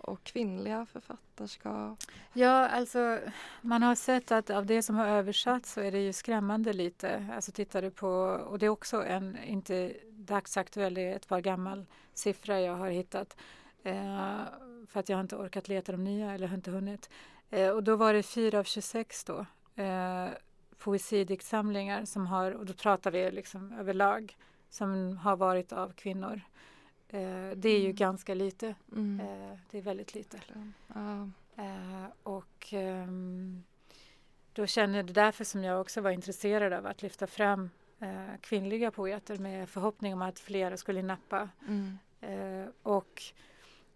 [0.05, 1.99] och kvinnliga författarskap?
[2.33, 3.19] Ja, alltså
[3.61, 7.27] man har sett att av det som har översatts så är det ju skrämmande lite.
[7.35, 8.09] Alltså tittar du på,
[8.47, 12.89] och det är också en, inte dagsaktuell, det är ett par gammal siffra jag har
[12.89, 13.37] hittat.
[13.83, 14.39] Eh,
[14.87, 17.09] för att jag har inte orkat leta de nya eller har inte hunnit.
[17.49, 19.45] Eh, och då var det 4 av 26 då.
[19.83, 20.29] Eh,
[20.77, 24.37] poesidiktsamlingar som har, och då pratar vi liksom överlag,
[24.69, 26.41] som har varit av kvinnor.
[27.15, 27.95] Eh, det är ju mm.
[27.95, 28.75] ganska lite.
[28.91, 29.19] Mm.
[29.19, 30.41] Eh, det är väldigt lite.
[30.93, 31.29] Ja.
[31.55, 33.63] Eh, och ehm,
[34.53, 37.69] då känner jag det därför som jag också var intresserad av att lyfta fram
[38.41, 41.49] kvinnliga poeter med förhoppning om att flera skulle nappa.
[41.67, 41.97] Mm.
[42.83, 43.23] Och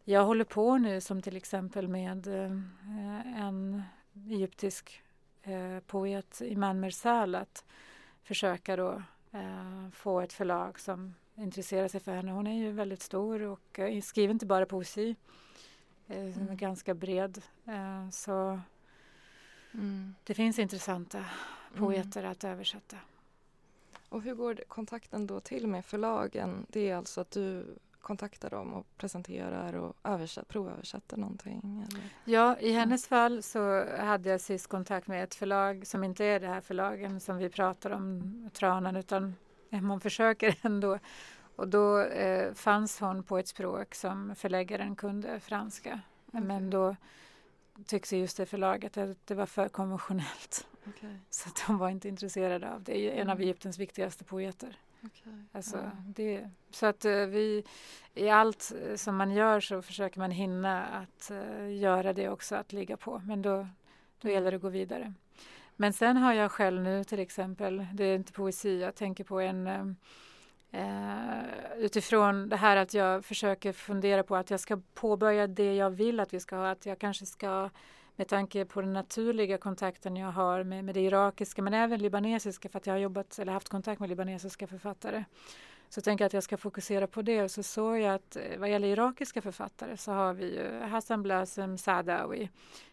[0.03, 2.28] jag håller på nu som till exempel med
[3.38, 3.84] en
[4.30, 5.03] egyptisk
[5.88, 7.65] poet, Iman Mersal, att
[8.24, 9.03] försöka då
[9.91, 12.31] få ett förlag som intressera sig för henne.
[12.31, 15.15] Hon är ju väldigt stor och uh, skriver inte bara poesi.
[16.09, 16.49] Uh, mm.
[16.49, 17.41] är ganska bred.
[17.67, 18.59] Uh, så
[19.73, 20.15] mm.
[20.23, 21.85] det finns intressanta mm.
[21.85, 22.31] poeter mm.
[22.31, 22.97] att översätta.
[24.09, 26.65] Och hur går kontakten då till med förlagen?
[26.69, 27.65] Det är alltså att du
[28.01, 31.85] kontaktar dem och presenterar och översätt, provöversätter någonting?
[31.89, 32.03] Eller?
[32.25, 36.39] Ja, i hennes fall så hade jag sist kontakt med ett förlag som inte är
[36.39, 39.35] det här förlagen som vi pratar om, Tranan, utan
[39.70, 40.99] man försöker ändå.
[41.55, 45.99] Och då eh, fanns hon på ett språk som förläggaren kunde franska.
[46.28, 46.41] Okay.
[46.41, 46.95] Men då
[47.86, 50.67] tyckte just det förlaget att det var för konventionellt.
[50.88, 51.15] Okay.
[51.30, 52.91] Så att de var inte intresserade av det.
[52.91, 53.43] Det är en av mm.
[53.43, 54.78] Egyptens viktigaste poeter.
[55.05, 55.34] Okay.
[55.51, 55.91] Alltså, ja.
[56.05, 57.63] det, så att uh, vi
[58.13, 62.55] i allt uh, som man gör så försöker man hinna att uh, göra det också,
[62.55, 63.22] att ligga på.
[63.26, 63.67] Men då,
[64.22, 64.34] då mm.
[64.34, 65.13] gäller det att gå vidare.
[65.82, 69.39] Men sen har jag själv nu till exempel, det är inte poesi, jag tänker på
[69.39, 69.95] en
[70.73, 71.43] Uh,
[71.77, 76.19] utifrån det här att jag försöker fundera på att jag ska påbörja det jag vill
[76.19, 76.71] att vi ska ha.
[76.71, 77.69] Att jag kanske ska,
[78.15, 82.69] med tanke på den naturliga kontakten jag har med, med det irakiska men även libanesiska
[82.69, 85.23] för att jag har jobbat eller haft kontakt med libanesiska författare.
[85.89, 88.57] Så tänker jag att jag ska fokusera på det och så såg jag att eh,
[88.57, 92.49] vad gäller irakiska författare så har vi ju Hassan Blasem Sadawi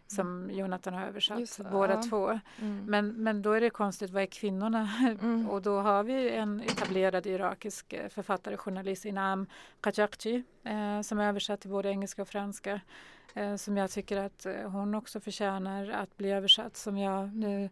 [0.07, 0.57] som mm.
[0.57, 2.03] Jonathan har översatt, Just, båda ja.
[2.03, 2.41] två.
[2.61, 2.85] Mm.
[2.87, 4.91] Men, men då är det konstigt, vad är kvinnorna?
[5.23, 5.51] Mm.
[5.51, 9.47] och då har vi en etablerad irakisk eh, författare, journalist Inam
[9.81, 12.81] Qajakci eh, som är översatt till både engelska och franska.
[13.35, 16.77] Eh, som jag tycker att eh, hon också förtjänar att bli översatt.
[16.77, 17.71] Som jag nu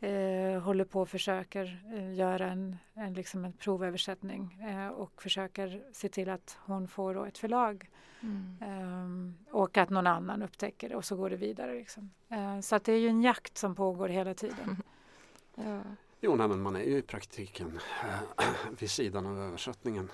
[0.00, 5.82] eh, håller på och försöker eh, göra en, en, liksom en provöversättning eh, och försöker
[5.92, 7.90] se till att hon får ett förlag.
[8.20, 8.56] Mm.
[9.02, 11.74] Um, och att någon annan upptäcker det och så går det vidare.
[11.74, 12.10] Liksom.
[12.32, 14.82] Uh, så att det är ju en jakt som pågår hela tiden.
[15.54, 15.82] ja.
[16.20, 18.46] Jo, nej, men man är ju i praktiken äh,
[18.78, 20.10] vid sidan av översättningen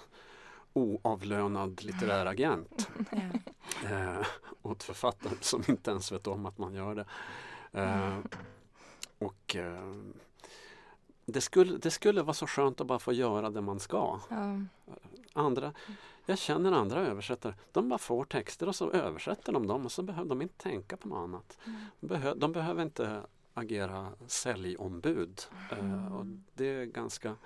[0.73, 2.89] oavlönad litterär agent
[3.83, 4.27] äh,
[4.63, 7.05] åt författaren som inte ens vet om att man gör det.
[7.73, 8.19] Äh,
[9.21, 9.57] och
[11.27, 14.21] det skulle, det skulle vara så skönt att bara få göra det man ska.
[14.31, 14.61] Ja.
[15.33, 15.73] Andra,
[16.27, 20.03] jag känner andra översättare, de bara får texter och så översätter de dem och så
[20.03, 21.59] behöver de inte tänka på något annat.
[21.67, 21.81] Mm.
[22.01, 23.23] De, behö, de behöver inte
[23.55, 25.43] agera säljombud.
[25.71, 25.95] Mm.
[25.95, 27.37] Uh, och det är ganska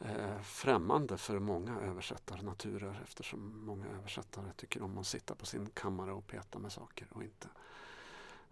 [0.00, 6.12] uh, främmande för många översättarnaturer eftersom många översättare tycker om att sitta på sin kammare
[6.12, 7.48] och peta med saker och inte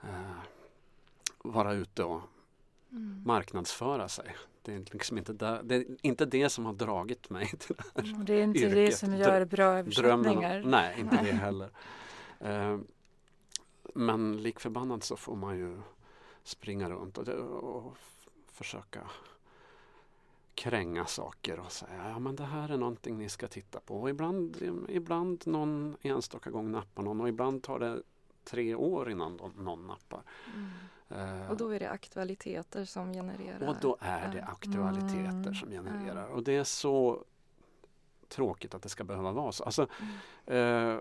[0.04, 0.40] uh,
[1.44, 2.22] vara ute och
[2.90, 3.22] mm.
[3.26, 4.36] marknadsföra sig.
[4.62, 7.84] Det är, liksom inte där, det är inte det som har dragit mig till det
[7.94, 8.74] här mm, Det är inte yrket.
[8.74, 10.62] det som gör bra översättningar.
[10.66, 11.70] nej, inte det heller.
[12.44, 12.80] Uh,
[13.94, 15.80] men lik förbannat så får man ju
[16.42, 17.96] springa runt och, och
[18.52, 19.00] försöka
[20.54, 24.00] kränga saker och säga ja men det här är någonting ni ska titta på.
[24.00, 24.56] Och ibland,
[24.88, 28.02] ibland någon enstaka gång nappar någon och ibland tar det
[28.44, 30.22] tre år innan någon nappar.
[30.54, 30.70] Mm.
[31.12, 33.68] Uh, och då är det aktualiteter som genererar?
[33.68, 35.54] Och då är det aktualiteter mm.
[35.54, 36.28] som genererar.
[36.28, 37.24] Och det är så
[38.28, 39.64] tråkigt att det ska behöva vara så.
[39.64, 39.86] Alltså,
[40.46, 40.96] mm.
[40.96, 41.00] uh,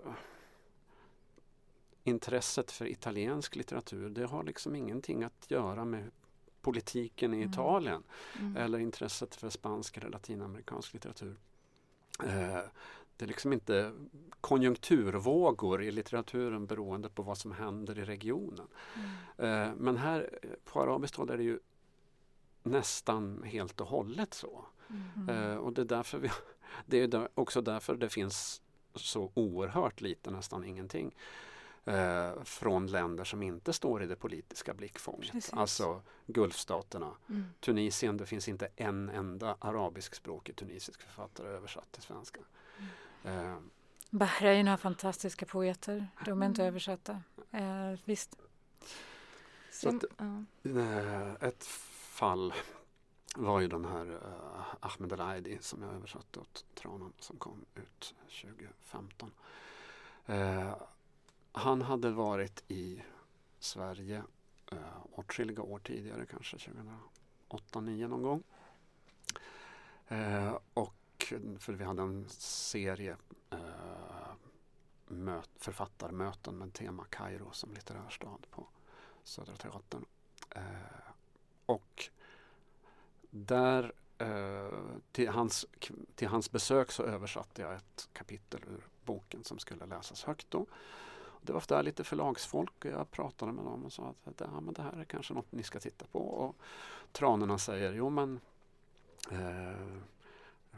[2.04, 6.10] intresset för italiensk litteratur det har liksom ingenting att göra med
[6.60, 7.50] politiken i mm.
[7.50, 8.02] Italien
[8.38, 8.56] mm.
[8.56, 11.36] eller intresset för spansk eller latinamerikansk litteratur.
[12.24, 12.58] Uh,
[13.18, 13.92] det är liksom inte
[14.40, 18.66] konjunkturvågor i litteraturen beroende på vad som händer i regionen.
[18.94, 19.68] Mm.
[19.68, 21.58] Eh, men här på arabiskt håll är det ju
[22.62, 24.64] nästan helt och hållet så.
[25.16, 25.58] Mm.
[25.58, 26.30] Och det är, därför vi,
[26.86, 28.62] det är också därför det finns
[28.94, 31.14] så oerhört lite, nästan ingenting
[31.84, 35.32] eh, från länder som inte står i det politiska blickfånget.
[35.32, 35.52] Precis.
[35.52, 37.44] Alltså Gulfstaterna, Mm.
[37.60, 42.40] Tunisien, det finns inte en enda arabiskspråkig tunisisk författare översatt till svenska.
[43.24, 43.56] Eh,
[44.10, 46.08] Bahrain har fantastiska poeter.
[46.24, 46.68] De är inte Mm.
[46.72, 47.22] översatta.
[47.50, 48.36] Eh, visst.
[49.72, 50.04] Så att-.
[50.64, 52.54] Eh, Ett fall
[53.36, 58.14] var ju den här uh, Ahmed El-Aidi som jag översatte åt Tranan som kom ut
[58.42, 59.30] 2015.
[60.26, 60.74] Eh,
[61.52, 63.02] han hade varit i
[63.58, 64.22] Sverige
[64.72, 64.78] uh,
[65.12, 66.56] åtskilliga år tidigare, kanske
[67.48, 68.42] 2008-2009 någon gång.
[70.08, 70.94] Eh, och
[71.58, 73.16] för vi hade en serie
[73.50, 73.58] eh,
[75.06, 78.66] möt, författarmöten med tema Kairo som litterär stad på
[79.24, 80.04] Södra Teatern.
[80.50, 80.62] Eh,
[81.66, 82.08] och
[83.30, 84.68] där eh,
[85.12, 85.66] till, hans,
[86.14, 90.66] till hans besök så översatte jag ett kapitel ur boken som skulle läsas högt då.
[91.42, 94.74] Det var där lite förlagsfolk och jag pratade med dem och sa att ja, men
[94.74, 96.18] det här är kanske något ni ska titta på.
[96.18, 96.56] Och
[97.12, 98.40] Tranorna säger jo men
[99.30, 100.00] eh,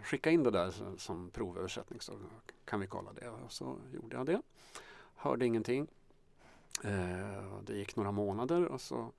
[0.03, 2.13] skicka in det där som, provöversättning så
[2.65, 3.29] kan vi kolla det.
[3.29, 4.43] Och så gjorde jag det.
[5.15, 5.87] Hörde ingenting.
[6.85, 9.13] Eh, det gick några månader och så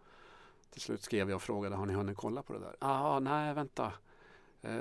[0.69, 2.75] till slut skrev jag och frågade har ni hunnit kolla på det där?
[2.79, 3.93] Ah, nej, vänta.
[4.61, 4.75] Eh,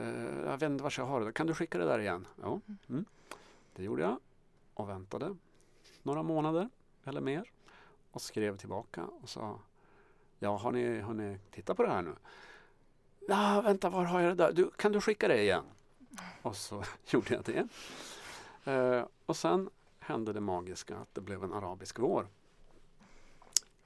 [0.44, 1.32] jag vet inte var jag har det.
[1.32, 2.26] Kan du skicka det där igen?
[2.42, 3.04] Ja, mm.
[3.76, 4.18] det gjorde jag
[4.74, 5.36] och väntade
[6.02, 6.68] några månader
[7.04, 7.52] eller mer
[8.10, 9.58] och skrev tillbaka och sa
[10.42, 12.14] Ja, har ni hunnit titta på det här nu?
[13.28, 14.52] Ja, vänta, var har jag det där?
[14.52, 15.64] Du, kan du skicka det igen?
[16.42, 17.68] Och så gjorde jag det.
[18.72, 22.26] Eh, och sen hände det magiska att det blev en arabisk vår.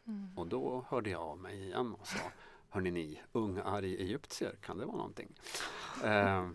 [0.06, 0.38] Mm.
[0.38, 2.18] Och då hörde jag av mig igen och sa
[2.68, 5.28] Hörni ni, ung arg egyptier, kan det vara någonting?
[6.04, 6.48] Eh,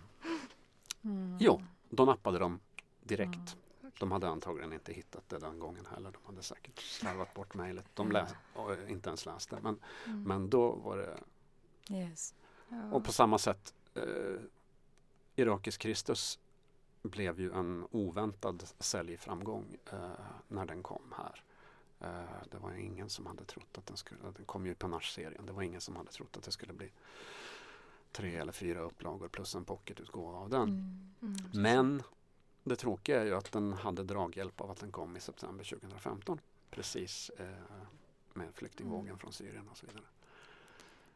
[1.04, 1.38] Mm.
[1.40, 2.60] jo, då nappade de
[3.04, 3.36] direkt.
[3.82, 3.92] Mm.
[4.00, 6.12] De hade antagligen inte hittat det den gången heller.
[6.12, 7.86] De hade säkert slarvat bort mejlet.
[7.94, 9.60] De läs, och inte ens läste.
[9.62, 10.24] Men, Mm.
[10.24, 11.18] men då var det
[11.96, 12.34] Yes.
[12.70, 12.92] Ja.
[12.92, 14.04] Och på samma sätt eh,
[15.40, 16.40] Irakisk Kristus
[17.02, 20.10] blev ju en oväntad säljframgång eh,
[20.48, 21.44] när den kom här.
[22.00, 25.46] Eh, det var ingen som hade trott att den skulle, den kom ju i Panache-serien,
[25.46, 26.92] det var ingen som hade trott att det skulle bli
[28.12, 30.62] tre eller fyra upplagor plus en pocketutgåva av den.
[30.62, 31.14] Mm.
[31.22, 31.62] Mm.
[31.64, 32.04] Men
[32.64, 36.40] det tråkiga är ju att den hade draghjälp av att den kom i september 2015.
[36.70, 37.46] Precis eh,
[38.34, 39.20] med flyktingvågen Mm.
[39.20, 40.04] från Syrien och så vidare.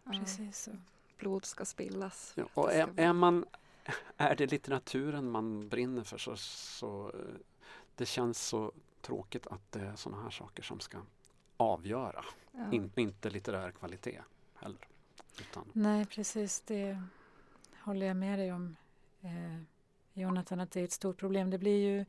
[0.04, 0.12] Ja.
[0.12, 0.72] Precis så.
[1.18, 2.34] Blod ska spillas.
[2.36, 3.46] Ja, och är, är, man,
[4.18, 7.36] är det litteraturen man brinner för så, så eh,
[7.96, 8.72] det känns så
[9.02, 10.98] tråkigt att det är sådana här saker som ska
[11.58, 12.26] avgöra.
[12.52, 12.72] ja.
[12.72, 14.20] In, inte litterär kvalitet
[14.56, 14.88] heller.
[15.40, 16.62] Utan, Nej, precis.
[16.62, 17.02] Det
[17.80, 18.76] håller jag med dig om.
[19.22, 19.62] Eh,
[20.14, 21.50] Jonathan, att det är ett stort problem.
[21.50, 22.06] Det blir ju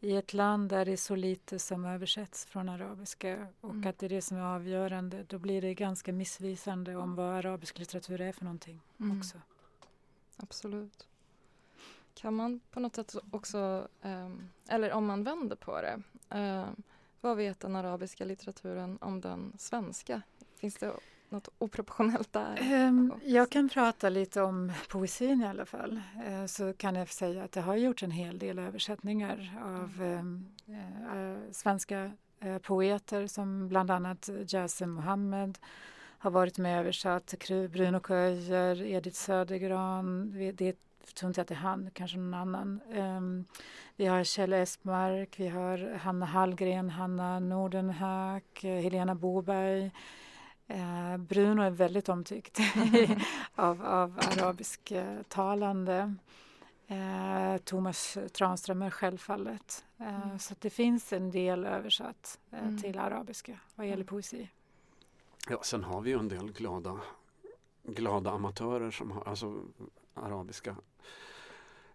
[0.00, 3.88] i ett land där det är så lite som översätts från arabiska och Mm.
[3.90, 5.24] att det är det som är avgörande.
[5.28, 9.18] Då blir det ganska missvisande om vad arabisk litteratur är för någonting Mm.
[9.18, 9.40] också.
[10.36, 11.08] Absolut.
[12.14, 16.82] Kan man på något sätt också, ehm, eller om man vänder på det, ehm,
[17.20, 20.22] vad vet den arabiska litteraturen om den svenska?
[20.56, 20.92] Finns det
[21.28, 22.52] något oproportionellt där?
[23.12, 23.26] Också?
[23.26, 26.00] jag kan prata lite om poesin i alla fall.
[26.26, 30.46] Eh, så kan jag säga att det har gjorts en hel del översättningar av ehm,
[30.66, 35.58] eh, svenska eh, poeter som bland annat Jasem Mohammed
[36.24, 37.34] har varit med och översatt.
[37.70, 40.32] Bruno Köijer, Edith Södergran.
[40.54, 40.76] Det
[41.14, 42.80] tror inte att det är han, kanske någon annan.
[42.92, 43.44] Ehm,
[43.96, 49.90] vi har Kjell Espmark, vi har Hanna Hallgren, Hanna Nordenhök, eh, Helena Boberg.
[50.66, 52.58] Eh, Bruno är väldigt omtyckt
[53.54, 56.14] av, av arabisktalande.
[56.86, 59.84] Eh, Thomas Tranströmer självfallet.
[59.98, 60.38] Eh, Mm.
[60.38, 62.78] Så det finns en del översatt eh, Mm.
[62.82, 64.06] till arabiska vad gäller Mm.
[64.06, 64.48] poesi
[65.48, 67.00] ja, sen har vi ju en del glada,
[67.82, 69.62] glada amatörer som har alltså,
[70.14, 70.76] arabiska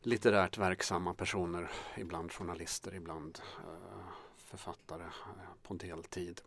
[0.01, 1.71] litterärt verksamma personer.
[1.97, 6.41] Ibland journalister, ibland eh, författare eh, på deltid.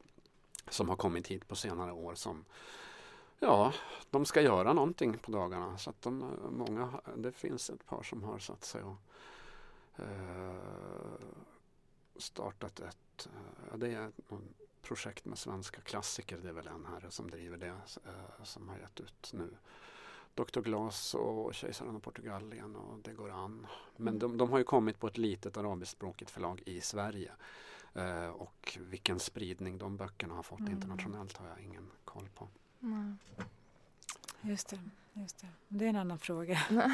[0.68, 2.44] Som har kommit hit på senare år som
[3.44, 3.72] Ja,
[4.10, 5.78] de ska göra någonting på dagarna.
[5.78, 8.96] Så att de, eh, många, det finns ett par som har satt sig och
[9.96, 10.54] eh,
[12.16, 13.28] startat ett
[13.72, 14.12] eh, det är
[14.82, 16.38] projekt med svenska klassiker.
[16.42, 17.66] Det är väl en herre som driver det
[18.06, 19.48] eh, som har gett ut nu
[20.34, 20.60] Dr.
[20.60, 23.66] Glas och Kejsaren av Portugalien och Det går an.
[23.96, 27.32] Men de, de har ju kommit på ett litet arabiskspråkigt förlag i Sverige.
[27.94, 30.72] Eh, och vilken spridning de böckerna har fått Mm.
[30.72, 32.48] internationellt har jag ingen koll på.
[32.78, 33.14] Nej.
[34.40, 34.78] Just det,
[35.12, 35.48] just det.
[35.68, 36.58] Det är en annan fråga.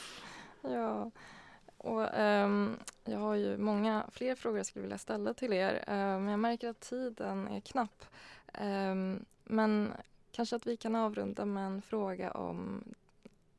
[0.60, 1.10] ja
[1.82, 6.20] och um, jag har ju många fler frågor jag skulle vilja ställa till er, uh,
[6.20, 8.04] men jag märker att tiden är knapp.
[8.60, 9.92] Um, men
[10.32, 12.84] kanske att vi kan avrunda med en fråga om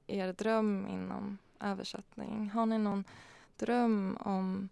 [0.07, 2.49] er dröm inom översättning.
[2.49, 3.03] Har ni någon
[3.57, 4.69] dröm om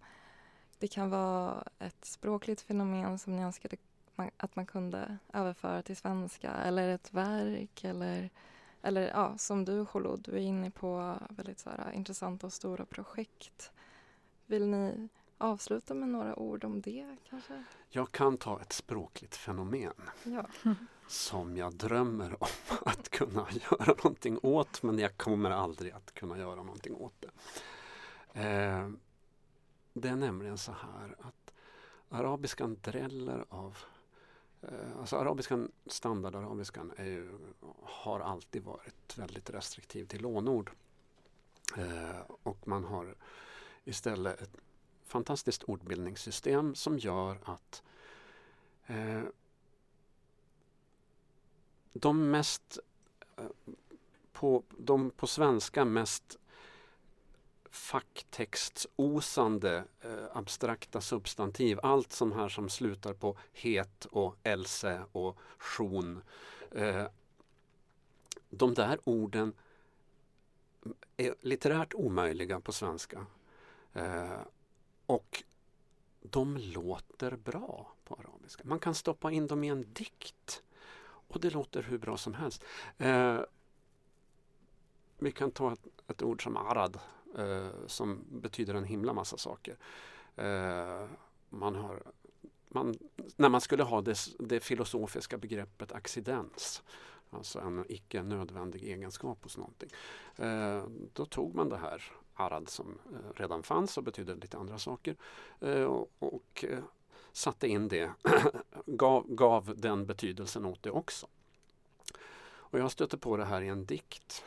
[0.79, 3.77] det kan vara ett språkligt fenomen som ni önskade
[4.37, 8.29] att man kunde överföra till svenska eller ett verk eller,
[8.81, 12.85] eller ja, som du Jolo, du är inne på väldigt så här, intressanta och stora
[12.85, 13.71] projekt.
[14.45, 17.63] Vill ni avsluta med några ord om det kanske?
[17.89, 20.45] Jag kan ta ett språkligt fenomen ja.
[21.07, 26.37] som jag drömmer om att kunna göra någonting åt men jag kommer aldrig att kunna
[26.37, 27.29] göra någonting åt det.
[28.41, 28.89] Eh,
[29.93, 31.53] det är nämligen så här att
[32.09, 33.77] arabiskan dräller av
[34.61, 37.29] Eh, alltså arabiskan, standardarabiskan är ju,
[37.83, 40.71] har alltid varit väldigt restriktiv till lånord.
[41.77, 43.15] Eh, och man har
[43.83, 44.57] istället ett
[45.05, 47.83] fantastiskt ordbildningssystem som gör att
[48.85, 49.23] eh,
[51.93, 52.79] de mest
[53.37, 53.45] eh,
[54.31, 56.37] på, de på svenska mest
[57.71, 61.79] facktextsosande eh, abstrakta substantiv.
[61.83, 66.21] Allt som här som slutar på het och else och sjon.
[66.71, 67.05] Eh,
[68.49, 69.53] de där orden
[71.17, 73.25] är litterärt omöjliga på svenska.
[73.93, 74.41] Eh,
[75.05, 75.43] och
[76.21, 78.63] de låter bra på arabiska.
[78.65, 80.63] Man kan stoppa in dem i en dikt
[81.03, 82.63] och det låter hur bra som helst.
[82.97, 83.39] Eh,
[85.17, 86.99] vi kan ta ett, ett ord som arad
[87.37, 89.77] eh, som betyder en himla massa saker.
[90.35, 91.05] Eh,
[91.49, 92.03] man har,
[92.67, 92.95] man,
[93.35, 96.83] när man skulle ha det, det filosofiska begreppet accidens,
[97.29, 99.89] alltså en icke nödvändig egenskap hos någonting,
[100.35, 102.03] eh, då tog man det här
[102.33, 105.15] arad som eh, redan fanns och betydde lite andra saker
[105.59, 106.83] eh, och, och eh,
[107.31, 108.11] satte in det,
[108.85, 111.27] gav, gav den betydelsen åt det också.
[112.71, 114.43] Och jag stötte på det här i en dikt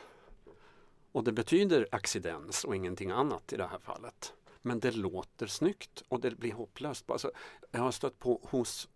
[1.15, 4.33] och det betyder accidens och ingenting annat i det här fallet.
[4.61, 7.09] Men det låter snyggt och det blir hopplöst.
[7.11, 7.31] Alltså,
[7.71, 8.89] jag har stött på hos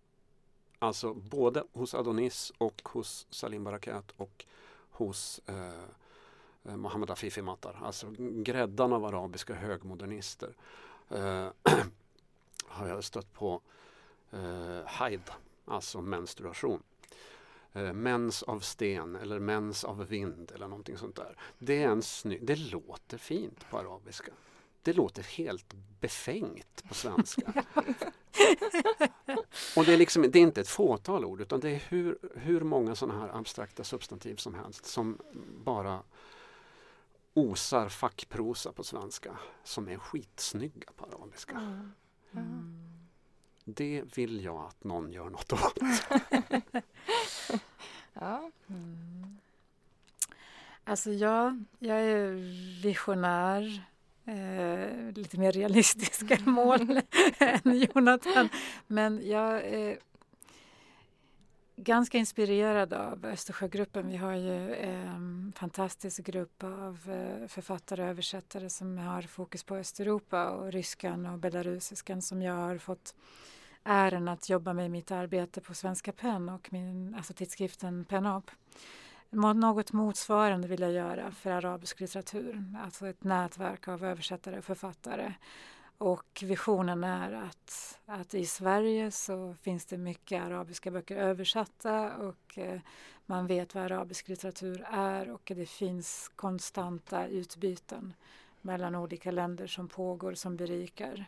[0.79, 4.45] Alltså både hos Adonis och hos Salim Barakat och
[4.89, 7.79] hos eh, Mohammed Afifi Matar.
[7.83, 10.53] Alltså gräddan av arabiska högmodernister.
[11.09, 11.47] Eh,
[12.65, 13.61] har jag stött på
[14.31, 15.31] eh, haid,
[15.65, 16.83] alltså menstruation
[17.73, 21.37] eh, mens av sten eller mens av vind eller någonting sånt där.
[21.57, 24.31] Det, är en sny- det låter fint på arabiska.
[24.81, 27.53] Det låter helt befängt på svenska.
[29.75, 32.61] Och det är, liksom, det är inte ett fåtal ord utan det är hur, hur
[32.61, 35.17] många sådana här abstrakta substantiv som helst som
[35.65, 36.03] bara
[37.33, 41.55] osar fackprosa på svenska som är skitsnygga på arabiska.
[41.55, 41.91] Mm.
[42.31, 42.88] Mm.
[43.73, 45.77] Det vill jag att någon gör något åt.
[48.13, 48.51] ja.
[48.67, 49.37] Mm.
[50.83, 52.33] Alltså jag, jag är
[52.83, 53.83] visionär.
[54.25, 57.01] Eh, lite mer realistiska mål
[57.39, 58.49] än Jonathan.
[58.87, 59.97] Men jag är
[61.75, 64.09] ganska inspirerad av Östersjögruppen.
[64.09, 69.75] Vi har ju en fantastisk grupp av eh, författare och översättare som har fokus på
[69.75, 73.15] Östeuropa och ryskan och belarusiskan som jag har fått
[73.89, 78.51] äran att jobba med i mitt arbete på Svenska PEN och min, alltså tidskriften PENAP.
[79.29, 85.33] Något motsvarande vill jag göra för arabisk litteratur, alltså ett nätverk av översättare och författare.
[85.97, 92.57] Och visionen är att, att i Sverige så finns det mycket arabiska böcker översatta och
[92.57, 92.79] eh,
[93.25, 98.13] man vet vad arabisk litteratur är och det finns konstanta utbyten
[98.61, 101.25] mellan olika länder som pågår som berikar.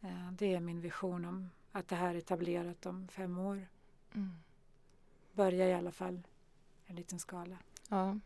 [0.00, 3.66] Eh, det är min vision om att det här är etablerat om fem år.
[4.14, 4.32] Mm.
[5.32, 6.22] Börja i alla fall
[6.86, 7.56] en liten skala.
[7.88, 8.16] Ja.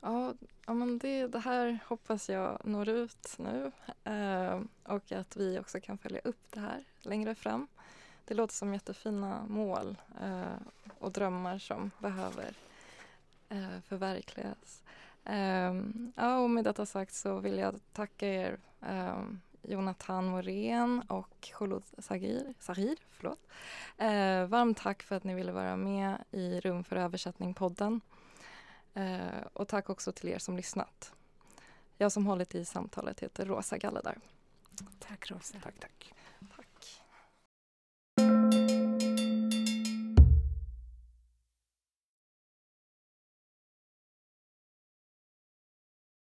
[0.00, 0.34] Ja,
[0.66, 3.72] men det, det här hoppas jag når ut nu
[4.04, 7.66] eh, och att vi också kan följa upp det här längre fram.
[8.24, 10.56] Det låter som jättefina mål eh,
[10.98, 12.54] och drömmar som behöver
[13.48, 14.82] eh, förverkligas.
[15.24, 15.74] Eh,
[16.14, 19.22] ja, och med detta sagt så vill jag tacka er eh,
[19.62, 21.52] Jonathan Morén och
[21.98, 22.54] Sagir
[23.10, 23.46] förlåt.
[23.96, 28.00] Eh, varmt tack för att ni ville vara med i Rum för översättning-podden.
[28.94, 31.12] Eh, och tack också till er som lyssnat.
[31.96, 34.18] Jag som hållit i samtalet heter Rosa Galledar.
[34.98, 35.58] Tack Rosa.
[35.62, 36.14] Tack, tack.